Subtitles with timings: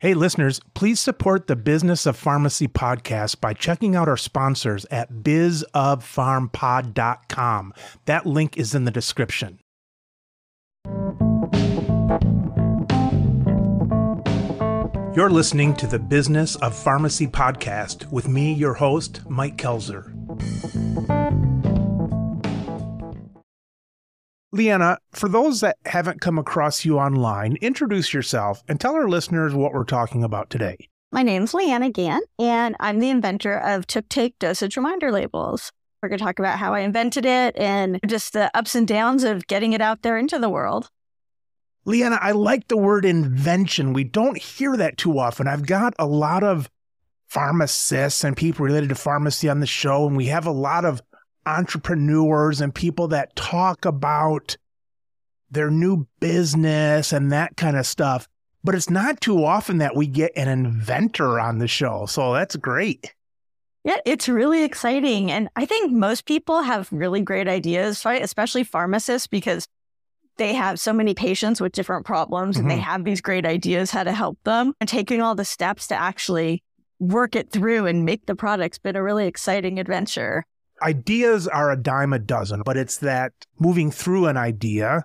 [0.00, 5.22] Hey, listeners, please support the Business of Pharmacy podcast by checking out our sponsors at
[5.22, 7.74] bizofpharmpod.com.
[8.04, 9.60] That link is in the description.
[15.14, 20.10] You're listening to the Business of Pharmacy podcast with me, your host, Mike Koelzer.
[24.54, 29.52] Leanna, for those that haven't come across you online, introduce yourself and tell our listeners
[29.52, 30.76] what we're talking about today.
[31.10, 35.72] My name's Leanna Gantt, and I'm the inventor of tooktake dosage reminder labels.
[36.00, 39.24] We're going to talk about how I invented it and just the ups and downs
[39.24, 40.88] of getting it out there into the world.
[41.84, 43.92] Leanna, I like the word invention.
[43.92, 45.48] We don't hear that too often.
[45.48, 46.70] I've got a lot of
[47.26, 51.02] pharmacists and people related to pharmacy on the show, and we have a lot of
[51.46, 54.56] entrepreneurs and people that talk about
[55.50, 58.28] their new business and that kind of stuff.
[58.62, 62.06] But it's not too often that we get an inventor on the show.
[62.06, 63.14] So that's great.
[63.84, 65.30] Yeah, it's really exciting.
[65.30, 68.22] And I think most people have really great ideas, right?
[68.22, 69.68] Especially pharmacists, because
[70.38, 72.76] they have so many patients with different problems and mm-hmm.
[72.76, 74.72] they have these great ideas how to help them.
[74.80, 76.62] And taking all the steps to actually
[76.98, 80.46] work it through and make the product's been a really exciting adventure.
[80.82, 85.04] Ideas are a dime a dozen, but it's that moving through an idea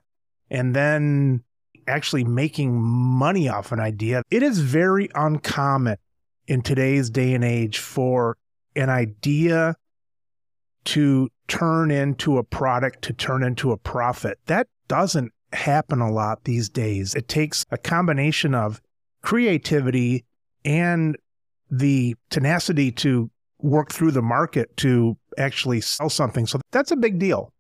[0.50, 1.44] and then
[1.88, 4.24] actually making money off an idea.
[4.30, 5.98] It is very uncommon
[6.48, 8.38] in today's day and age for
[8.76, 9.76] an idea
[10.86, 14.40] to turn into a product, to turn into a profit.
[14.46, 17.16] That doesn't happen a lot these days.
[17.16, 18.82] It takes a combination of
[19.22, 20.26] creativity
[20.64, 21.18] and
[21.70, 26.46] the tenacity to work through the market to actually sell something.
[26.46, 27.52] So that's a big deal.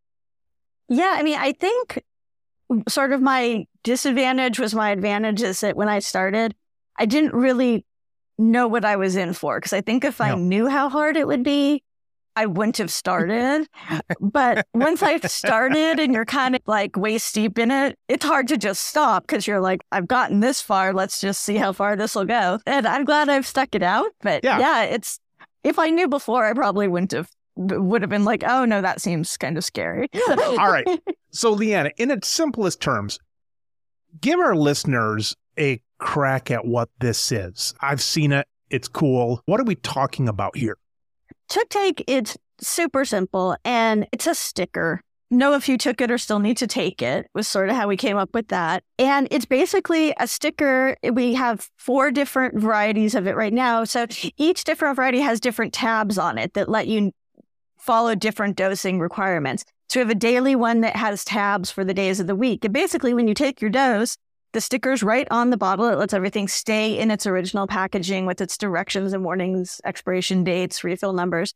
[0.88, 1.16] Yeah.
[1.18, 2.04] I mean, I think
[2.88, 6.56] sort of my disadvantage was my advantage is that when I started,
[6.98, 7.86] I didn't really
[8.38, 9.58] know what I was in for.
[9.58, 11.84] Because I think if I knew how hard it would be,
[12.36, 13.68] I wouldn't have started.
[14.22, 18.48] but once I've started and you're kind of like waist deep in it, it's hard
[18.48, 20.94] to just stop because you're like, I've gotten this far.
[20.94, 22.60] Let's just see how far this will go.
[22.66, 24.08] And I'm glad I've stuck it out.
[24.22, 25.20] But yeah, yeah it's,
[25.64, 29.02] if I knew before, I probably wouldn't have, would have been like, oh no, that
[29.02, 30.10] seems kind of scary.
[30.30, 30.88] All right.
[31.32, 33.20] So, Leanna, in its simplest terms,
[34.22, 37.74] give our listeners a crack at what this is.
[37.82, 38.48] I've seen it.
[38.70, 39.42] It's cool.
[39.46, 40.78] What are we talking about here?
[41.50, 45.02] tooktake, it's super simple and it's a sticker.
[45.32, 47.88] Know if you took it or still need to take it was sort of how
[47.88, 48.84] we came up with that.
[48.98, 50.98] And it's basically a sticker.
[51.04, 53.84] We have four different varieties of it right now.
[53.84, 57.12] So each different variety has different tabs on it that let you
[57.80, 59.66] follow different dosing requirements.
[59.90, 62.64] So we have a daily one that has tabs for the days of the week.
[62.64, 64.18] And basically, when you take your dose,
[64.54, 65.88] the sticker's right on the bottle.
[65.88, 70.84] It lets everything stay in its original packaging with its directions and warnings, expiration dates,
[70.84, 71.54] refill numbers.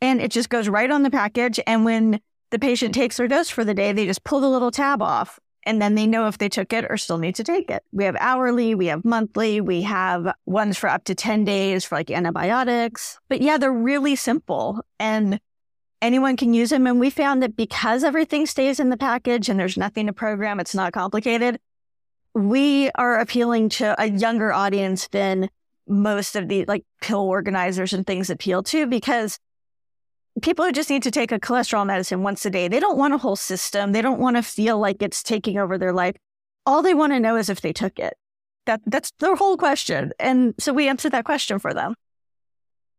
[0.00, 1.58] And it just goes right on the package.
[1.66, 4.70] And when the patient takes their dose for the day, they just pull the little
[4.70, 7.70] tab off and then they know if they took it or still need to take
[7.70, 7.82] it.
[7.92, 11.96] We have hourly, we have monthly, we have ones for up to 10 days for
[11.96, 13.18] like antibiotics.
[13.28, 15.40] But yeah, they're really simple and
[16.00, 16.86] anyone can use them.
[16.86, 20.60] And we found that because everything stays in the package and there's nothing to program,
[20.60, 21.58] it's not complicated
[22.36, 25.48] we are appealing to a younger audience than
[25.88, 29.38] most of the like pill organizers and things appeal to because
[30.42, 33.14] people who just need to take a cholesterol medicine once a day, they don't want
[33.14, 33.92] a whole system.
[33.92, 36.16] They don't want to feel like it's taking over their life.
[36.64, 38.16] All they want to know is if they took it.
[38.66, 40.12] That that's their whole question.
[40.18, 41.94] And so we answer that question for them.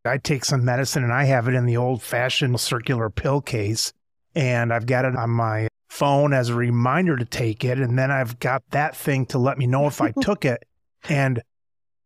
[0.04, 3.92] I take some medicine and I have it in the old fashioned circular pill case
[4.34, 7.78] and I've got it on my phone as a reminder to take it.
[7.78, 10.64] And then I've got that thing to let me know if I took it.
[11.08, 11.42] And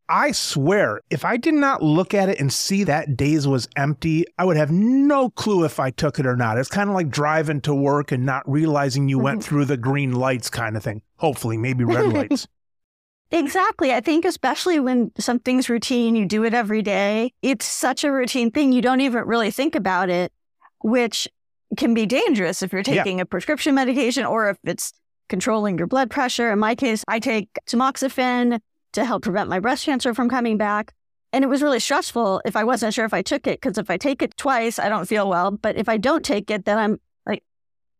[0.08, 4.24] I swear, if I did not look at it and see that days was empty,
[4.38, 6.58] I would have no clue if I took it or not.
[6.58, 9.48] It's kind of like driving to work and not realizing you went mm-hmm.
[9.48, 11.02] through the green lights kind of thing.
[11.16, 12.46] Hopefully, maybe red lights.
[13.30, 13.94] Exactly.
[13.94, 17.32] I think especially when something's routine, you do it every day.
[17.40, 18.72] It's such a routine thing.
[18.72, 20.30] You don't even really think about it,
[20.82, 21.26] which
[21.78, 23.22] can be dangerous if you're taking yeah.
[23.22, 24.92] a prescription medication or if it's
[25.30, 26.52] controlling your blood pressure.
[26.52, 28.60] In my case, I take tamoxifen
[28.92, 30.92] to help prevent my breast cancer from coming back.
[31.32, 33.88] And it was really stressful if I wasn't sure if I took it, because if
[33.88, 35.50] I take it twice, I don't feel well.
[35.50, 37.42] But if I don't take it, then I'm like,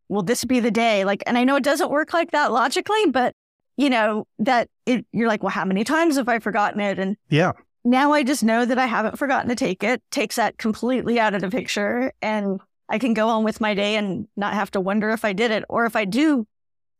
[0.07, 1.03] will this be the day?
[1.03, 3.35] Like, and I know it doesn't work like that logically, but
[3.75, 6.99] you know, that it, you're like, well, how many times have I forgotten it?
[6.99, 7.53] And yeah,
[7.83, 11.33] now I just know that I haven't forgotten to take it, takes that completely out
[11.33, 12.13] of the picture.
[12.21, 15.33] And I can go on with my day and not have to wonder if I
[15.33, 16.45] did it or if I do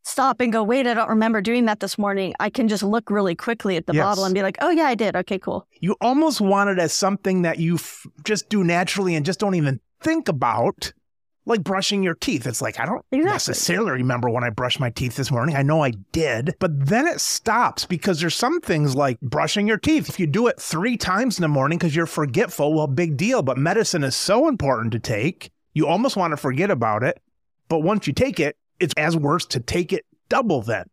[0.03, 2.33] stop and go, wait, I don't remember doing that this morning.
[2.39, 4.03] I can just look really quickly at the Yes.
[4.03, 5.15] bottle and be like, oh, yeah, I did.
[5.15, 5.65] Okay, cool.
[5.79, 9.55] You almost want it as something that you f- just do naturally and just don't
[9.55, 10.91] even think about,
[11.45, 12.45] like brushing your teeth.
[12.47, 13.31] It's like, I don't Exactly.
[13.33, 15.55] necessarily remember when I brushed my teeth this morning.
[15.55, 19.77] I know I did, but then it stops because there's some things like brushing your
[19.77, 20.07] teeth.
[20.09, 23.41] If you do it three times in the morning because you're forgetful, well, big deal.
[23.41, 27.21] But medicine is so important to take, you almost want to forget about it.
[27.69, 30.85] But once you take it, it's as worse to take it double then.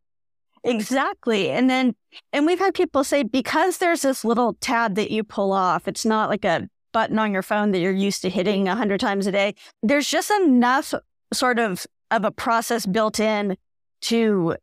[0.65, 1.51] Exactly.
[1.51, 1.95] And then,
[2.33, 6.05] and we've had people say because there's this little tab that you pull off, it's
[6.05, 9.27] not like a button on your phone that you're used to hitting a hundred times
[9.27, 9.55] a day.
[9.83, 10.93] There's just enough
[11.33, 13.57] sort of of a process built in
[14.03, 14.57] to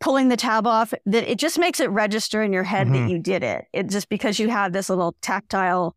[0.00, 2.92] pulling the tab off that it just makes it register in your head Mhm.
[2.92, 3.66] that you did it.
[3.72, 5.94] It just because you have this little tactile,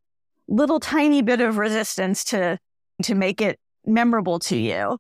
[0.48, 2.58] little tiny bit of resistance to
[3.04, 4.98] to make it memorable to you.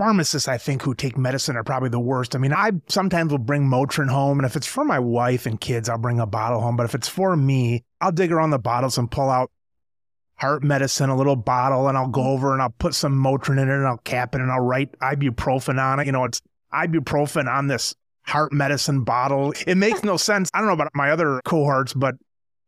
[0.00, 2.34] Pharmacists, I think, who take medicine are probably the worst.
[2.34, 5.60] I mean, I sometimes will bring Motrin home, and if it's for my wife and
[5.60, 6.74] kids, I'll bring a bottle home.
[6.74, 9.50] But if it's for me, I'll dig around the bottles and pull out
[10.36, 12.30] heart medicine, a little bottle, and I'll go mm-hmm.
[12.30, 14.98] over and I'll put some Motrin in it and I'll cap it and I'll write
[15.00, 16.06] ibuprofen on it.
[16.06, 16.40] You know, it's
[16.72, 19.52] ibuprofen on this heart medicine bottle.
[19.66, 20.48] It makes no sense.
[20.54, 22.14] I don't know about my other cohorts, but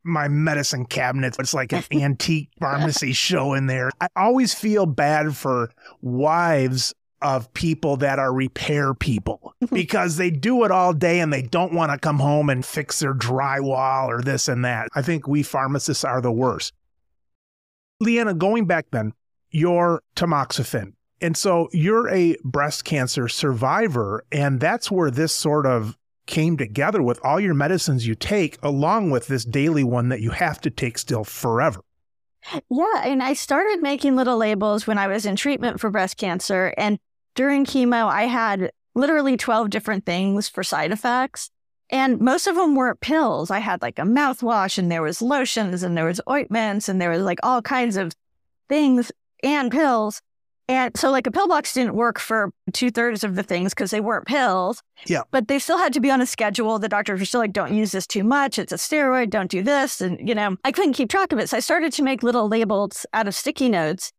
[0.05, 3.91] my medicine cabinet, it's like an antique pharmacy show in there.
[4.03, 5.71] I always feel bad for
[6.03, 11.43] wives of people that are repair people because they do it all day and they
[11.43, 14.89] don't want to come home and fix their drywall or this and that.
[14.95, 16.73] I think we pharmacists are the worst.
[18.01, 19.13] Leanna, going back then,
[19.51, 20.95] you're tamoxifen.
[21.21, 24.25] And so you're a breast cancer survivor.
[24.33, 25.97] And that's where this sort of
[26.27, 30.31] came together with all your medicines you take, along with this daily one that you
[30.31, 31.83] have to take still forever.
[32.71, 36.75] Yeah, and I started making little labels when I was in treatment for breast cancer.
[36.77, 36.99] And
[37.35, 41.51] during chemo, I had literally 12 different things for side effects.
[41.91, 43.51] And most of them weren't pills.
[43.51, 47.11] I had like a mouthwash and there was lotions and there was ointments and there
[47.11, 48.15] was like all kinds of
[48.69, 49.13] things
[49.43, 50.23] and pills.
[50.69, 53.91] And so like a pill box didn't work for two thirds of the things because
[53.91, 54.83] they weren't pills.
[55.07, 55.23] Yeah.
[55.31, 56.79] But they still had to be on a schedule.
[56.79, 58.59] The doctors were still like, don't use this too much.
[58.59, 59.29] It's a steroid.
[59.29, 60.01] Don't do this.
[60.01, 61.51] And, you know, I couldn't keep track of it.
[61.51, 64.13] So I started to make little labels out of sticky notes.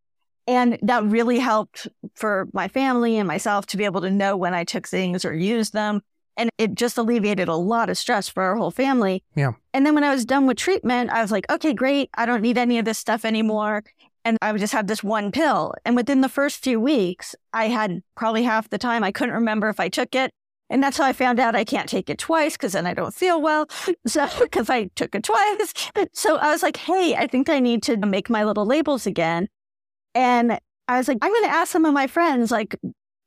[0.48, 4.54] And that really helped for my family and myself to be able to know when
[4.54, 6.01] I took things or used them.
[6.36, 9.24] And it just alleviated a lot of stress for our whole family.
[9.36, 9.54] Yeah.
[9.74, 12.10] And then when I was done with treatment, I was like, okay, great.
[12.16, 13.84] I don't need any of this stuff anymore.
[14.25, 15.74] And I would just have this one pill.
[15.86, 19.69] And within the first few weeks, I had probably half the time I couldn't remember
[19.69, 20.31] if I took it.
[20.69, 23.13] And that's how I found out I can't take it twice because then I don't
[23.13, 23.68] feel well.
[24.07, 25.74] So, because I took it twice.
[26.13, 29.50] So I was like, hey, I think I need to make my little labels again.
[30.15, 32.75] And I was like, I'm going to ask some of my friends, like,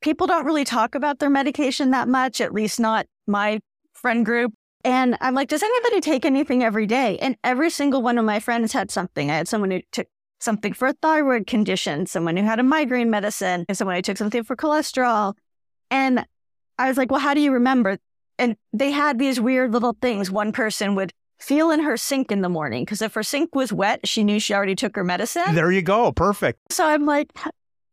[0.01, 3.59] people don't really talk about their medication that much, at least not my
[3.93, 4.53] friend group.
[4.83, 7.17] And I'm like, does anybody take anything every day?
[7.17, 9.31] And every single one of my friends had something.
[9.31, 10.07] I had someone who took
[10.39, 14.17] something for a thyroid condition, someone who had a migraine medicine, and someone who took
[14.17, 15.33] something for cholesterol.
[15.89, 16.25] And
[16.77, 17.97] I was like, well, how do you remember?
[18.37, 20.29] And they had these weird little things.
[20.29, 23.71] One person would feel in her sink in the morning because if her sink was
[23.71, 25.55] wet, she knew she already took her medicine.
[25.55, 26.11] There you go.
[26.11, 26.71] Perfect.
[26.71, 27.31] So I'm like,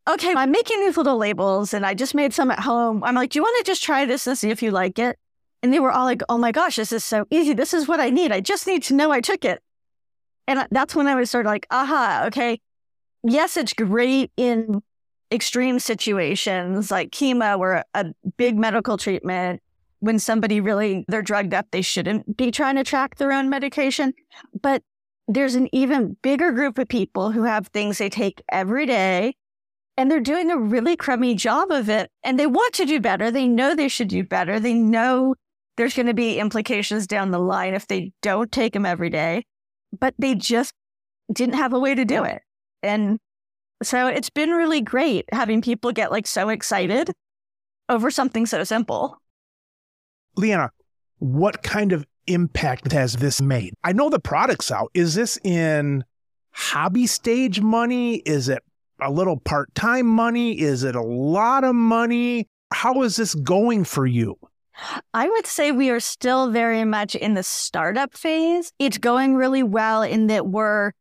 [0.08, 3.02] okay, I'm making these little labels and I just made some at home.
[3.05, 5.19] I'm like, do you want to just try this and see if you like it?
[5.62, 7.55] And they were all like, oh my gosh, this is so easy.
[7.55, 8.32] This is what I need.
[8.32, 9.62] I just need to know I took it.
[10.46, 12.60] And that's when I was sort of like, aha, okay.
[13.22, 14.82] Yes, it's great in
[15.32, 19.63] extreme situations like chemo or a big medical treatment
[20.01, 24.13] when somebody really they're drugged up they shouldn't be trying to track their own medication.
[24.60, 24.82] But
[25.29, 29.34] there's an even bigger group of people who have things they take every day
[29.96, 33.31] and they're doing a really crummy job of it and they want to do better.
[33.31, 34.60] They know they should do better.
[34.60, 35.34] They know
[35.77, 39.44] there's going to be implications down the line if they don't take them every day
[40.01, 40.72] but they just
[41.32, 42.43] didn't have a way to do it.
[42.82, 43.19] And
[43.82, 47.10] so it's been really great having people get like so excited
[47.89, 49.19] over something so simple.
[50.36, 50.70] Leanna,
[51.19, 53.74] what kind of impact has this made?
[53.84, 54.91] I know the product's out.
[54.94, 56.05] Is this in
[56.53, 58.17] hobby stage money?
[58.17, 58.62] Is it
[59.00, 60.58] a little part time money?
[60.58, 62.48] Is it a lot of money?
[62.72, 64.36] How is this going for you?
[65.12, 68.72] I would say we are still very much in the startup phase.
[68.79, 70.93] It's going really well in that we're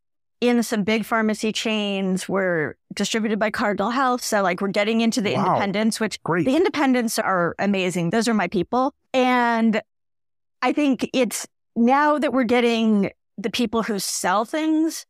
[0.43, 2.27] in some big pharmacy chains.
[2.27, 4.21] We're distributed by Cardinal Health.
[4.23, 5.45] So, like, we're getting into the Wow.
[5.47, 6.45] independents, which Great.
[6.45, 8.09] the independents are amazing.
[8.09, 8.93] Those are my people.
[9.13, 9.81] And
[10.61, 11.47] I think it's
[11.77, 15.05] now that we're getting the people who sell things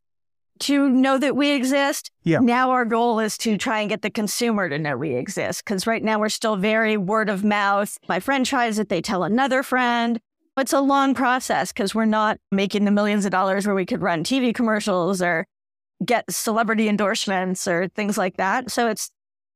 [0.59, 2.11] to know that we exist.
[2.23, 2.37] Yeah.
[2.39, 5.65] Now our goal is to try and get the consumer to know we exist.
[5.65, 7.97] Cause right now we're still very word of mouth.
[8.07, 10.19] My friend tries it, they tell another friend.
[10.57, 14.01] It's a long process because we're not making the millions of dollars where we could
[14.01, 15.47] run TV commercials or
[16.05, 18.69] get celebrity endorsements or things like that.
[18.69, 19.09] So it's,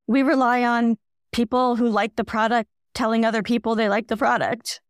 [0.07, 0.97] we rely on
[1.31, 4.81] people who like the product telling other people they like the product.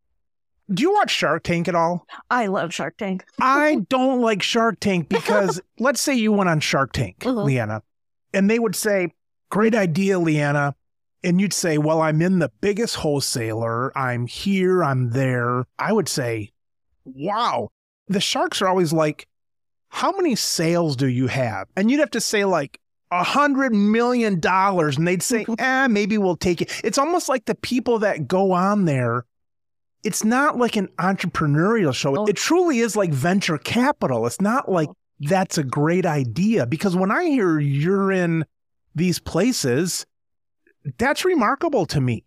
[0.73, 2.05] Do you watch Shark Tank at all?
[2.29, 3.25] I love Shark Tank.
[3.41, 7.43] I don't like Shark Tank because let's say you went on Shark Tank, Mhm.
[7.43, 7.83] Leanna,
[8.33, 9.13] and they would say,
[9.49, 10.75] Great idea, Leanna.
[11.23, 13.97] And you'd say, Well, I'm in the biggest wholesaler.
[13.97, 14.83] I'm here.
[14.83, 15.65] I'm there.
[15.79, 16.51] I would say,
[17.05, 17.69] Wow.
[18.07, 19.27] The sharks are always like,
[19.89, 21.67] How many sales do you have?
[21.75, 22.79] And you'd have to say, like,
[23.11, 24.97] a hundred million dollars.
[24.97, 26.81] And they'd say, eh, maybe we'll take it.
[26.83, 29.25] It's almost like the people that go on there
[30.03, 32.17] it's not like an entrepreneurial show.
[32.17, 32.25] Oh.
[32.27, 34.25] It truly is like venture capital.
[34.25, 34.87] It's not like
[35.19, 38.45] that's a great idea because when I hear you're in
[38.95, 40.05] these places,
[40.97, 42.23] that's remarkable to me.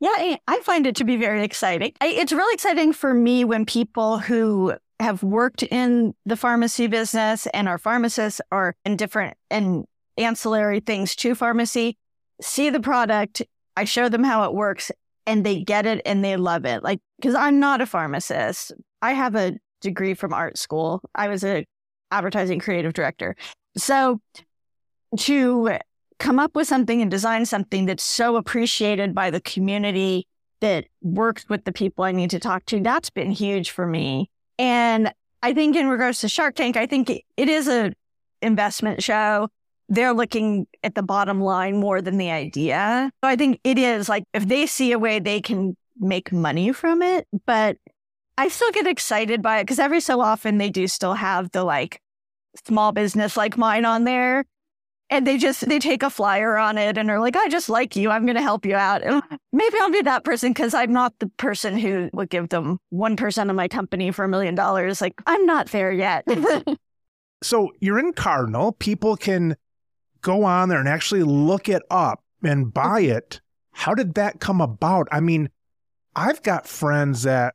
[0.00, 1.92] Yeah, I- find it to be very exciting.
[2.00, 7.68] It's really exciting for me when people who have worked in the pharmacy business and
[7.68, 9.84] are pharmacists or in different and
[10.16, 11.98] ancillary things to pharmacy
[12.40, 13.42] see the product.
[13.76, 14.90] I show them how it works
[15.26, 16.82] and they get it and they love it.
[16.82, 18.72] Like, because I'm not a pharmacist.
[19.02, 21.02] I have a degree from art school.
[21.14, 21.66] I was a
[22.10, 23.36] advertising creative director.
[23.76, 24.20] So
[25.18, 25.78] to
[26.18, 30.26] come up with something and design something that's so appreciated by the community
[30.60, 34.30] that works with the people I need to talk to, that's been huge for me.
[34.58, 37.92] And I think in regards to Shark Tank, I think it- is a
[38.40, 39.48] investment show.
[39.88, 43.10] They're looking at the bottom line more than the idea.
[43.22, 46.72] So I think it is like if they see a way they can make money
[46.72, 47.76] from it, but
[48.38, 51.64] I still get excited by it because every so often they do still have the
[51.64, 52.00] like
[52.66, 54.44] small business like mine on there
[55.10, 57.94] and they just they take a flyer on it and are like i just like
[57.94, 60.92] you i'm going to help you out and maybe i'll be that person because i'm
[60.92, 65.00] not the person who would give them 1% of my company for a million dollars
[65.00, 66.24] like i'm not there yet
[67.44, 68.72] So you're in Cardinal.
[68.72, 69.56] People can
[70.22, 73.42] go on there and actually look it up and buy it.
[73.72, 75.08] How did that come about?
[75.12, 75.50] I mean,
[76.16, 77.54] I've got friends that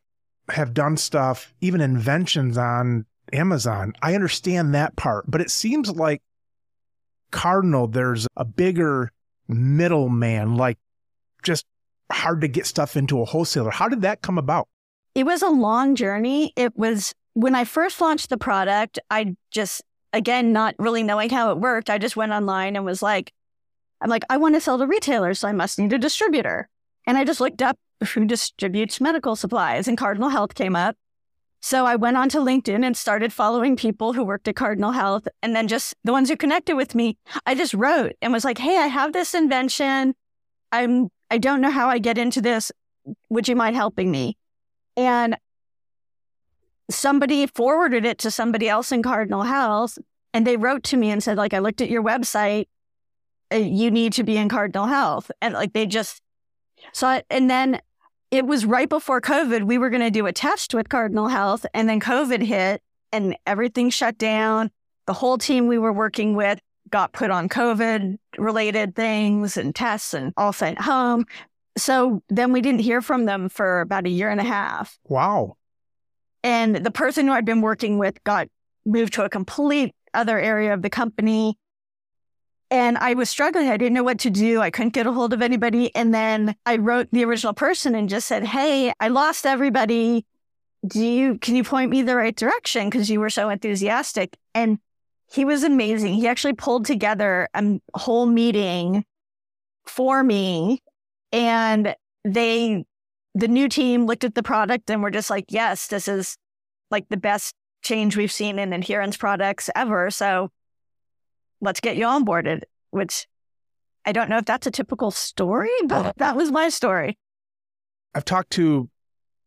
[0.52, 3.94] have done stuff, even inventions on Amazon.
[4.02, 6.22] I understand that part, but it seems like
[7.32, 9.12] Cardinal, there's a bigger
[9.48, 10.78] middleman, like
[11.44, 11.66] just
[12.12, 13.72] hard to get stuff into a wholesaler.
[13.72, 14.68] How did that come about?
[15.16, 19.82] it was a long journey it was when i first launched the product i just
[20.14, 23.34] again not really knowing how it worked i just went online and was like
[24.02, 26.70] i'm like i want to sell to retailers so i must need a distributor
[27.08, 27.76] and i just looked up
[28.14, 30.96] who distributes medical supplies and cardinal health came up
[31.62, 35.56] so i went onto linkedin and started following people who worked at cardinal health and
[35.56, 37.18] then just the ones who connected with me.
[37.46, 40.16] I just wrote and was like hey i have this invention.
[40.72, 42.72] I'm i don't know how i get into this.
[43.30, 44.38] Would you mind helping me?
[44.98, 45.38] And
[46.90, 49.98] somebody forwarded it to somebody else in Cardinal Health,
[50.34, 52.66] and they wrote to me and said, like, I looked at your website,
[53.54, 56.22] uh, you need to be in Cardinal Health, and like they just
[56.94, 57.26] saw it.
[57.30, 57.82] And then
[58.32, 59.64] it was right before COVID.
[59.64, 62.82] We were going to do a test with Cardinal Health, and then COVID hit,
[63.12, 64.72] and everything shut down.
[65.08, 66.60] The whole team we were working with
[66.90, 71.26] got put on COVID related things and tests and all sent home.
[71.78, 74.98] So then we didn't hear from them for about a year and a half.
[75.06, 75.58] Wow.
[76.44, 78.48] And the person who I'd been working with got
[78.86, 81.58] moved to a complete other area of the company.
[82.72, 83.70] And I was struggling.
[83.70, 84.62] I didn't know what to do.
[84.62, 85.94] I couldn't get a hold of anybody.
[85.96, 90.26] And then I wrote the original person and just said, Hey, I lost everybody.
[90.86, 92.90] Do you, can you point me the right direction?
[92.92, 94.38] Cause you were so enthusiastic.
[94.54, 94.78] And
[95.32, 96.14] he was amazing.
[96.14, 99.04] He actually pulled together a whole meeting
[99.86, 100.82] for me
[101.32, 102.86] and they
[103.36, 106.36] the new team looked at the product and were just like, yes, this is
[106.90, 110.10] like the best change we've seen in adherence products ever.
[110.10, 110.50] So
[111.62, 112.62] let's get you onboarded,
[112.92, 113.28] which
[114.06, 117.18] I don't know if that's a typical story, but that was my story.
[118.16, 118.90] I've talked to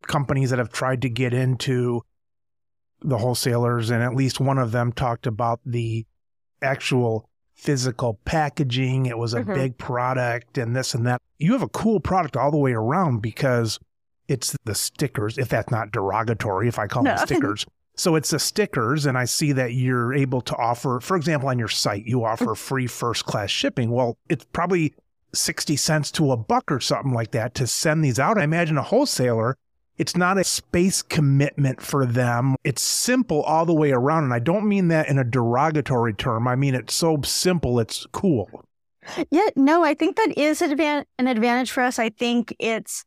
[0.06, 2.02] companies that have tried to get into
[3.00, 6.06] the wholesalers, and at least one of them talked about the
[6.60, 9.06] actual physical packaging.
[9.06, 9.54] It was a Mhm.
[9.54, 11.20] big product and this and that.
[11.38, 13.78] You have a cool product all the way around because
[14.28, 17.66] it's the stickers, if that's not derogatory, if I call them stickers.
[17.94, 21.58] So it's the stickers, and I see that you're able to offer, for example, on
[21.58, 22.56] your site, you offer mm.
[22.56, 23.90] free first class shipping.
[23.90, 24.94] Well, it's probably
[25.34, 28.38] 60 cents to a buck or something like that to send these out.
[28.38, 29.56] I imagine a wholesaler
[29.98, 32.56] it's not a space commitment for them.
[32.64, 34.24] It's simple all the way around.
[34.24, 36.48] And I don't mean that in a derogatory term.
[36.48, 38.64] I mean, it's so simple, it's cool.
[39.30, 41.98] Yeah, no, I think that is an advantage for us.
[41.98, 43.04] I think it's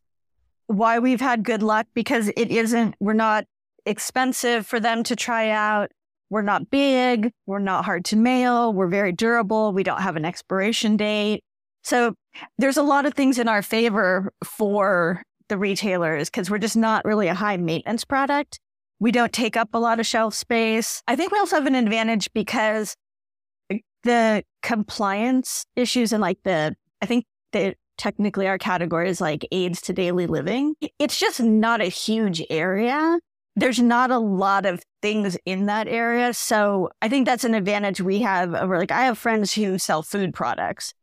[0.68, 3.46] why we've had good luck because it isn't, we're not
[3.86, 5.92] expensive for them to try out.
[6.30, 7.32] We're not big.
[7.46, 8.74] We're not hard to mail.
[8.74, 9.74] We're very durable.
[9.74, 11.44] We don't have an expiration date.
[11.84, 12.16] So
[12.58, 17.06] there's a lot of things in our favor for the retailers because we're just not
[17.06, 18.60] really a high maintenance product.
[19.00, 21.04] We don't take up a lot of shelf space.
[21.08, 22.96] I think we also have an advantage because
[24.04, 29.82] the compliance issues and like the, I think that technically our category is like aids
[29.82, 30.76] to daily living.
[31.00, 33.20] It's just not a huge area.
[33.56, 36.34] There's not a lot of things in that area.
[36.34, 40.04] So I think that's an advantage we have over like, I have friends who sell
[40.04, 40.94] food products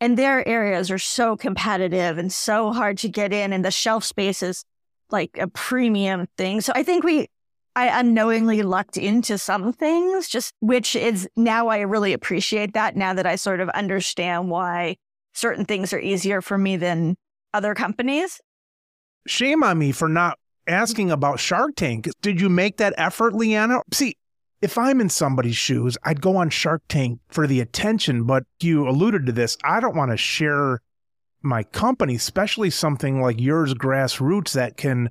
[0.00, 4.04] and their areas are so competitive and so hard to get in and the shelf
[4.04, 4.64] space is
[5.10, 6.60] like a premium thing.
[6.60, 7.28] So I think we,
[7.74, 13.14] I unknowingly lucked into some things, just which is now I really appreciate that now
[13.14, 14.96] that I sort of understand why
[15.34, 17.16] certain things are easier for me than
[17.52, 18.40] other companies.
[19.26, 22.08] Shame on me for not asking about Shark Tank.
[22.22, 23.80] Did you make that effort, Leanna?
[23.92, 24.16] See,
[24.62, 28.88] if I'm in somebody's shoes, I'd go on Shark Tank for the attention, but you
[28.88, 29.56] alluded to this.
[29.64, 30.80] I don't want to share
[31.42, 35.10] my company, especially something like yours, grassroots, that can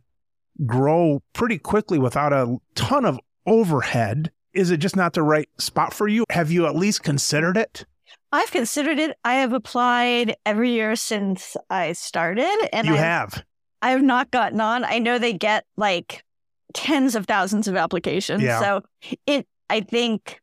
[0.65, 4.31] grow pretty quickly without a ton of overhead.
[4.53, 6.25] Is it just not the right spot for you?
[6.29, 7.85] Have you at least considered it?
[8.31, 9.17] I've considered it.
[9.23, 13.43] I have applied every year since I started, and you I've, have.
[13.85, 14.83] I have not gotten on.
[14.83, 16.23] I know they get like
[16.73, 18.41] tens of thousands of applications.
[18.41, 18.59] Yeah.
[18.59, 18.81] So
[19.27, 20.41] it, I think,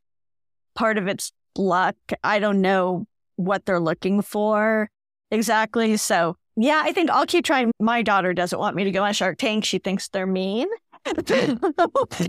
[0.77, 1.97] part of it's luck.
[2.23, 4.89] I don't know what they're looking for
[5.33, 5.97] exactly.
[5.97, 7.73] So yeah, I think I'll keep trying.
[7.81, 9.65] My daughter doesn't want me to go on Shark Tank.
[9.65, 10.69] She thinks they're mean.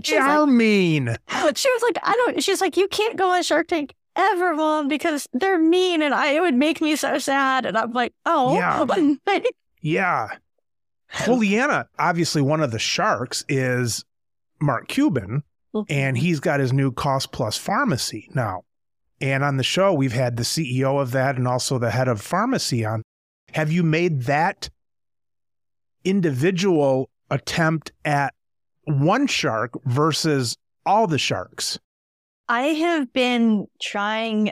[0.02, 1.16] she's like, mean.
[1.54, 2.42] She was like, I don't.
[2.42, 6.32] She's like, you can't go on Shark Tank ever, mom, because they're mean, and I
[6.32, 7.66] it would make me so sad.
[7.66, 9.38] And I'm like, oh, yeah,
[9.80, 10.28] yeah.
[11.28, 14.04] Leanna, obviously, one of the sharks is
[14.60, 15.42] Mark Cuban,
[15.74, 15.92] mm-hmm.
[15.92, 18.62] and he's got his new Cost Plus pharmacy now.
[19.20, 22.20] And on the show, we've had the CEO of that and also the head of
[22.20, 23.02] pharmacy on.
[23.52, 24.68] Have you made that
[26.04, 28.34] individual attempt at
[28.84, 31.78] one shark versus all the sharks?
[32.48, 34.50] I have been trying,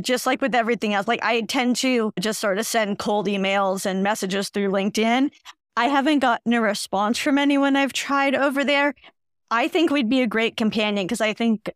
[0.00, 3.86] just like with everything else, like I tend to just sort of send cold emails
[3.86, 5.30] and messages through LinkedIn.
[5.76, 8.94] I haven't gotten a response from anyone I've tried over there.
[9.50, 11.70] I think we'd be a great companion because I think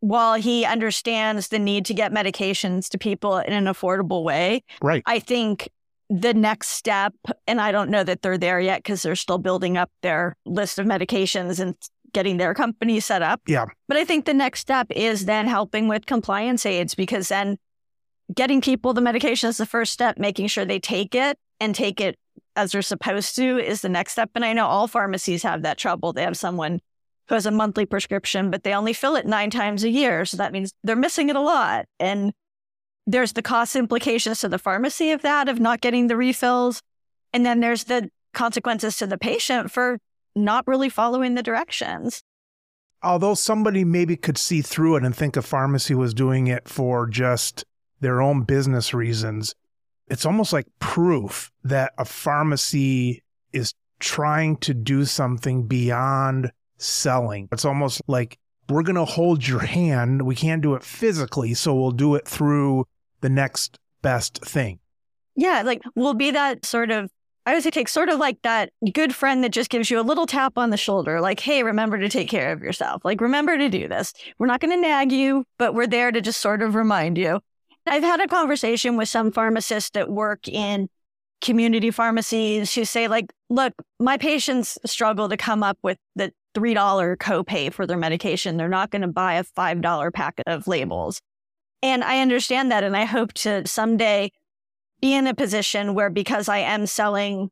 [0.00, 5.02] while he understands the need to get medications to people in an affordable way, right.
[5.06, 5.68] I think
[6.08, 7.14] the next step,
[7.46, 10.78] and I don't know that they're there yet because they're still building up their list
[10.78, 11.74] of medications and
[12.12, 13.40] getting their company set up.
[13.46, 13.66] Yeah.
[13.86, 17.58] But I think the next step is then helping with compliance aids because then
[18.34, 22.00] getting people the medication is the first step, making sure they take it and take
[22.00, 22.18] it
[22.58, 24.30] as they're supposed to is the next step.
[24.34, 26.12] And I know all pharmacies have that trouble.
[26.12, 26.80] They have someone
[27.28, 30.24] who has a monthly prescription, but they only fill it nine times a year.
[30.24, 31.86] So that means they're missing it a lot.
[32.00, 32.32] And
[33.06, 36.82] there's the cost implications to the pharmacy of that, of not getting the refills.
[37.32, 39.98] And then there's the consequences to the patient for
[40.34, 42.22] not really following the directions.
[43.04, 47.06] Although somebody maybe could see through it and think a pharmacy was doing it for
[47.06, 47.64] just
[48.00, 49.54] their own business reasons,
[50.10, 57.48] it's almost like proof that a pharmacy is trying to do something beyond selling.
[57.52, 60.22] It's almost like we're going to hold your hand.
[60.22, 62.86] We can't do it physically, so we'll do it through
[63.20, 64.78] the next best thing.
[65.34, 67.10] Yeah, like we'll be that sort of
[67.48, 70.26] I always take sort of like that good friend that just gives you a little
[70.26, 73.02] tap on the shoulder, like, hey, remember to take care of yourself.
[73.06, 74.12] Like, remember to do this.
[74.38, 77.40] We're not going to nag you, but we're there to just sort of remind you.
[77.88, 80.88] I've had a conversation with some pharmacists that work in
[81.40, 87.16] community pharmacies who say, like, look, my patients struggle to come up with the $3
[87.16, 88.56] copay for their medication.
[88.56, 91.20] They're not going to buy a $5 packet of labels.
[91.82, 92.82] And I understand that.
[92.82, 94.32] And I hope to someday
[95.00, 97.50] be in a position where because I am selling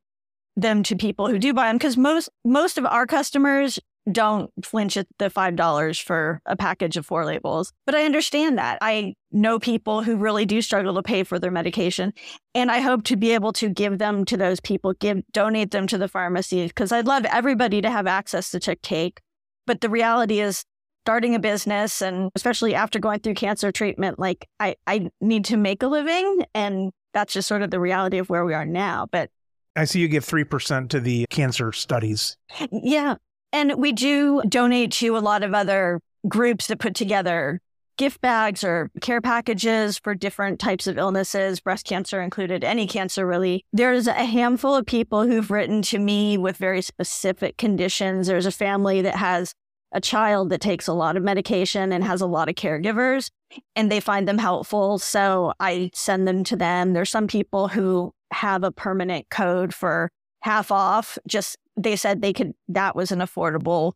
[0.57, 3.79] them to people who do buy them, because most most of our customers
[4.11, 7.73] don't flinch at the five dollars for a package of four labels.
[7.85, 8.79] But I understand that.
[8.81, 12.12] I know people who really do struggle to pay for their medication.
[12.55, 15.87] And I hope to be able to give them to those people, give donate them
[15.88, 19.19] to the pharmacy, because I'd love everybody to have access to tooktake.
[19.66, 20.64] But the reality is
[21.05, 25.57] starting a business and especially after going through cancer treatment, like I, I need to
[25.57, 29.07] make a living and that's just sort of the reality of where we are now.
[29.11, 29.31] But
[29.77, 32.37] I see you give 3% to the cancer studies.
[32.73, 33.16] Yeah.
[33.53, 37.61] And we do donate to a lot of other groups that put together
[37.97, 43.27] gift bags or care packages for different types of illnesses, breast cancer included, any cancer
[43.27, 43.65] really.
[43.73, 48.27] There's a handful of people who've written to me with very specific conditions.
[48.27, 49.55] There's a family that has
[49.93, 53.31] a child that takes a lot of medication and has a lot of caregivers,
[53.75, 54.99] and they find them helpful.
[54.99, 56.93] So I send them to them.
[56.93, 61.17] There's some people who have a permanent code for half off.
[61.27, 63.93] Just they said they could, that was an affordable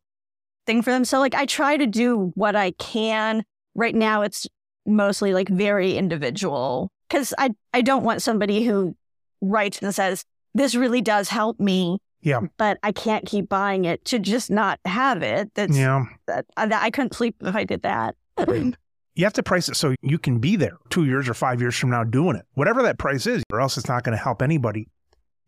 [0.67, 1.05] thing for them.
[1.05, 4.47] So, like, I try to do what I can right now it's
[4.87, 8.97] mostly like very individual because I, I don't want somebody who
[9.41, 11.99] writes and says, this really does help me.
[12.23, 12.41] Yeah.
[12.59, 15.51] But I can't keep buying it to just not have it.
[15.55, 16.05] That's, Yeah.
[16.27, 18.17] that, uh, I, I couldn't sleep if I did that.
[18.47, 21.77] You have to price it so you can be there two years or five years
[21.77, 24.41] from now doing it, whatever that price is, or else it's not going to help
[24.43, 24.89] anybody.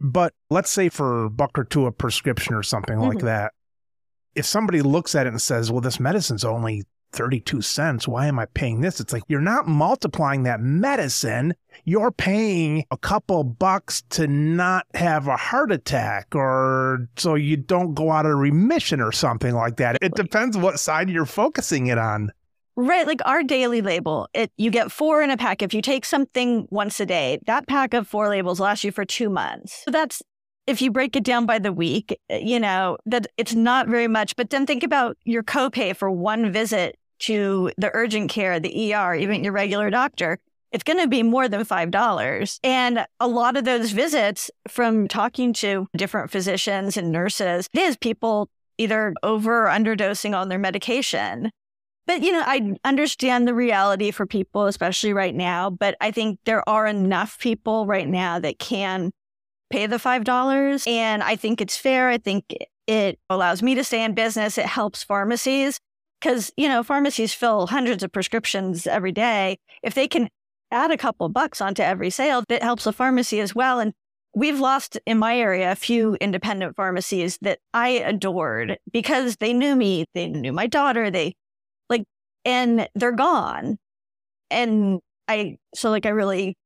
[0.02, 3.22] But let's say for a buck or two a prescription or something like Mhm.
[3.22, 3.52] that,
[4.34, 8.38] if somebody looks at it and says, well, this medicine's only 32 cents, why am
[8.38, 8.98] I paying this?
[8.98, 11.54] It's like you're not multiplying that medicine.
[11.84, 17.94] You're paying a couple bucks to not have a heart attack or so you don't
[17.94, 19.98] go out of remission or something like that.
[20.00, 22.32] It depends what side you're focusing it on.
[22.74, 25.60] Right, like our daily label, it you get four in a pack.
[25.60, 29.04] If you take something once a day, that pack of four labels lasts you for
[29.04, 29.82] two months.
[29.84, 30.22] So that's
[30.66, 34.08] if you break it down by the week, eh, you know that it's not very
[34.08, 34.36] much.
[34.36, 39.14] But then think about your copay for one visit to the urgent care, the ER,
[39.14, 40.38] even your regular doctor.
[40.70, 45.08] It's going to be more than five dollars, and a lot of those visits, from
[45.08, 50.58] talking to different physicians and nurses, it is people either over or underdosing on their
[50.58, 51.50] medication.
[52.06, 55.70] But, you know, I understand the reality for people, especially right now.
[55.70, 59.12] But I think there are enough people right now that can
[59.70, 60.86] pay the $5.
[60.88, 62.08] And I think it's fair.
[62.08, 62.54] I think
[62.86, 64.58] it allows me to stay in business.
[64.58, 65.78] It helps pharmacies
[66.20, 69.58] because, you know, pharmacies fill hundreds of prescriptions every day.
[69.82, 70.28] If they can
[70.70, 73.78] add a couple bucks onto every sale, that helps the pharmacy as well.
[73.78, 73.92] And
[74.34, 79.76] we've lost in my area a few independent pharmacies that I adored because they knew
[79.76, 81.34] me, they knew my daughter, they
[82.44, 83.78] and they're gone.
[84.50, 86.56] And I, so like, I really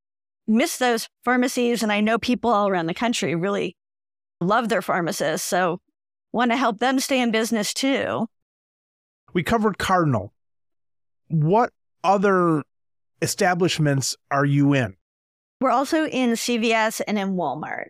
[0.46, 1.82] miss those pharmacies.
[1.82, 3.76] And I know people all around the country really
[4.40, 5.46] love their pharmacists.
[5.46, 5.80] So
[6.32, 8.26] want to help them stay in business too.
[9.32, 10.32] We covered Cardinal.
[11.28, 11.72] What
[12.04, 12.62] other
[13.22, 14.96] establishments are you in?
[15.60, 17.88] We're also in CVS and in Walmart.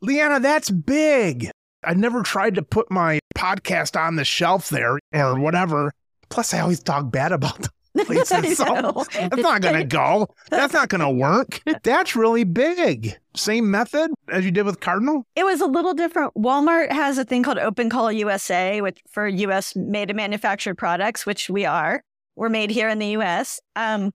[0.00, 1.50] Leanna, that's big.
[1.84, 5.92] I never tried to put my podcast on the shelf there or whatever.
[6.28, 8.58] Plus, I always talk bad about the I places.
[8.58, 10.28] so that's not going to go.
[10.50, 11.60] That's not going to work.
[11.82, 13.16] That's really big.
[13.34, 15.26] Same method as you did with Cardinal?
[15.36, 16.34] It was a little different.
[16.34, 19.74] Walmart has a thing called Open Call USA, which for U.S.
[19.74, 22.02] made and manufactured products, which we are.
[22.36, 23.60] We're made here in the U.S.
[23.74, 24.12] Um,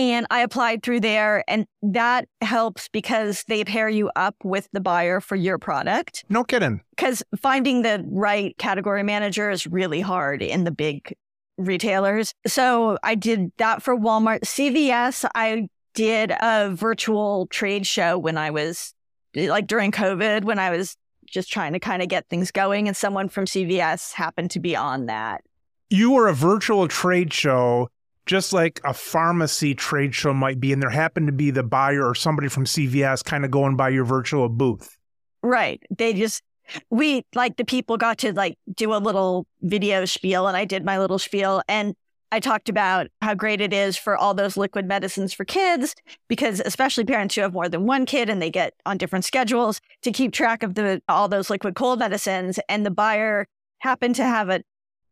[0.00, 4.80] and I applied through there, and that helps because they pair you up with the
[4.80, 6.24] buyer for your product.
[6.30, 6.80] No kidding.
[6.96, 11.14] Because finding the right category manager is really hard in the big
[11.58, 12.32] retailers.
[12.46, 14.40] So I did that for Walmart.
[14.40, 18.94] CVS, I did a virtual trade show when I was
[19.34, 22.96] like during COVID, when I was just trying to kind of get things going, and
[22.96, 25.42] someone from CVS happened to be on that.
[25.90, 27.90] You were a virtual trade show,
[28.26, 32.08] just like a pharmacy trade show might be, and there happened to be the buyer
[32.08, 34.96] or somebody from CVS kind of going by your virtual booth.
[35.42, 35.82] Right.
[35.90, 36.42] They just,
[36.90, 40.84] we like the people got to like do a little video spiel, and I did
[40.84, 41.62] my little spiel.
[41.68, 41.94] And
[42.32, 45.96] I talked about how great it is for all those liquid medicines for kids,
[46.28, 49.80] because especially parents who have more than one kid and they get on different schedules
[50.02, 52.60] to keep track of the all those liquid cold medicines.
[52.68, 54.62] And the buyer happened to have a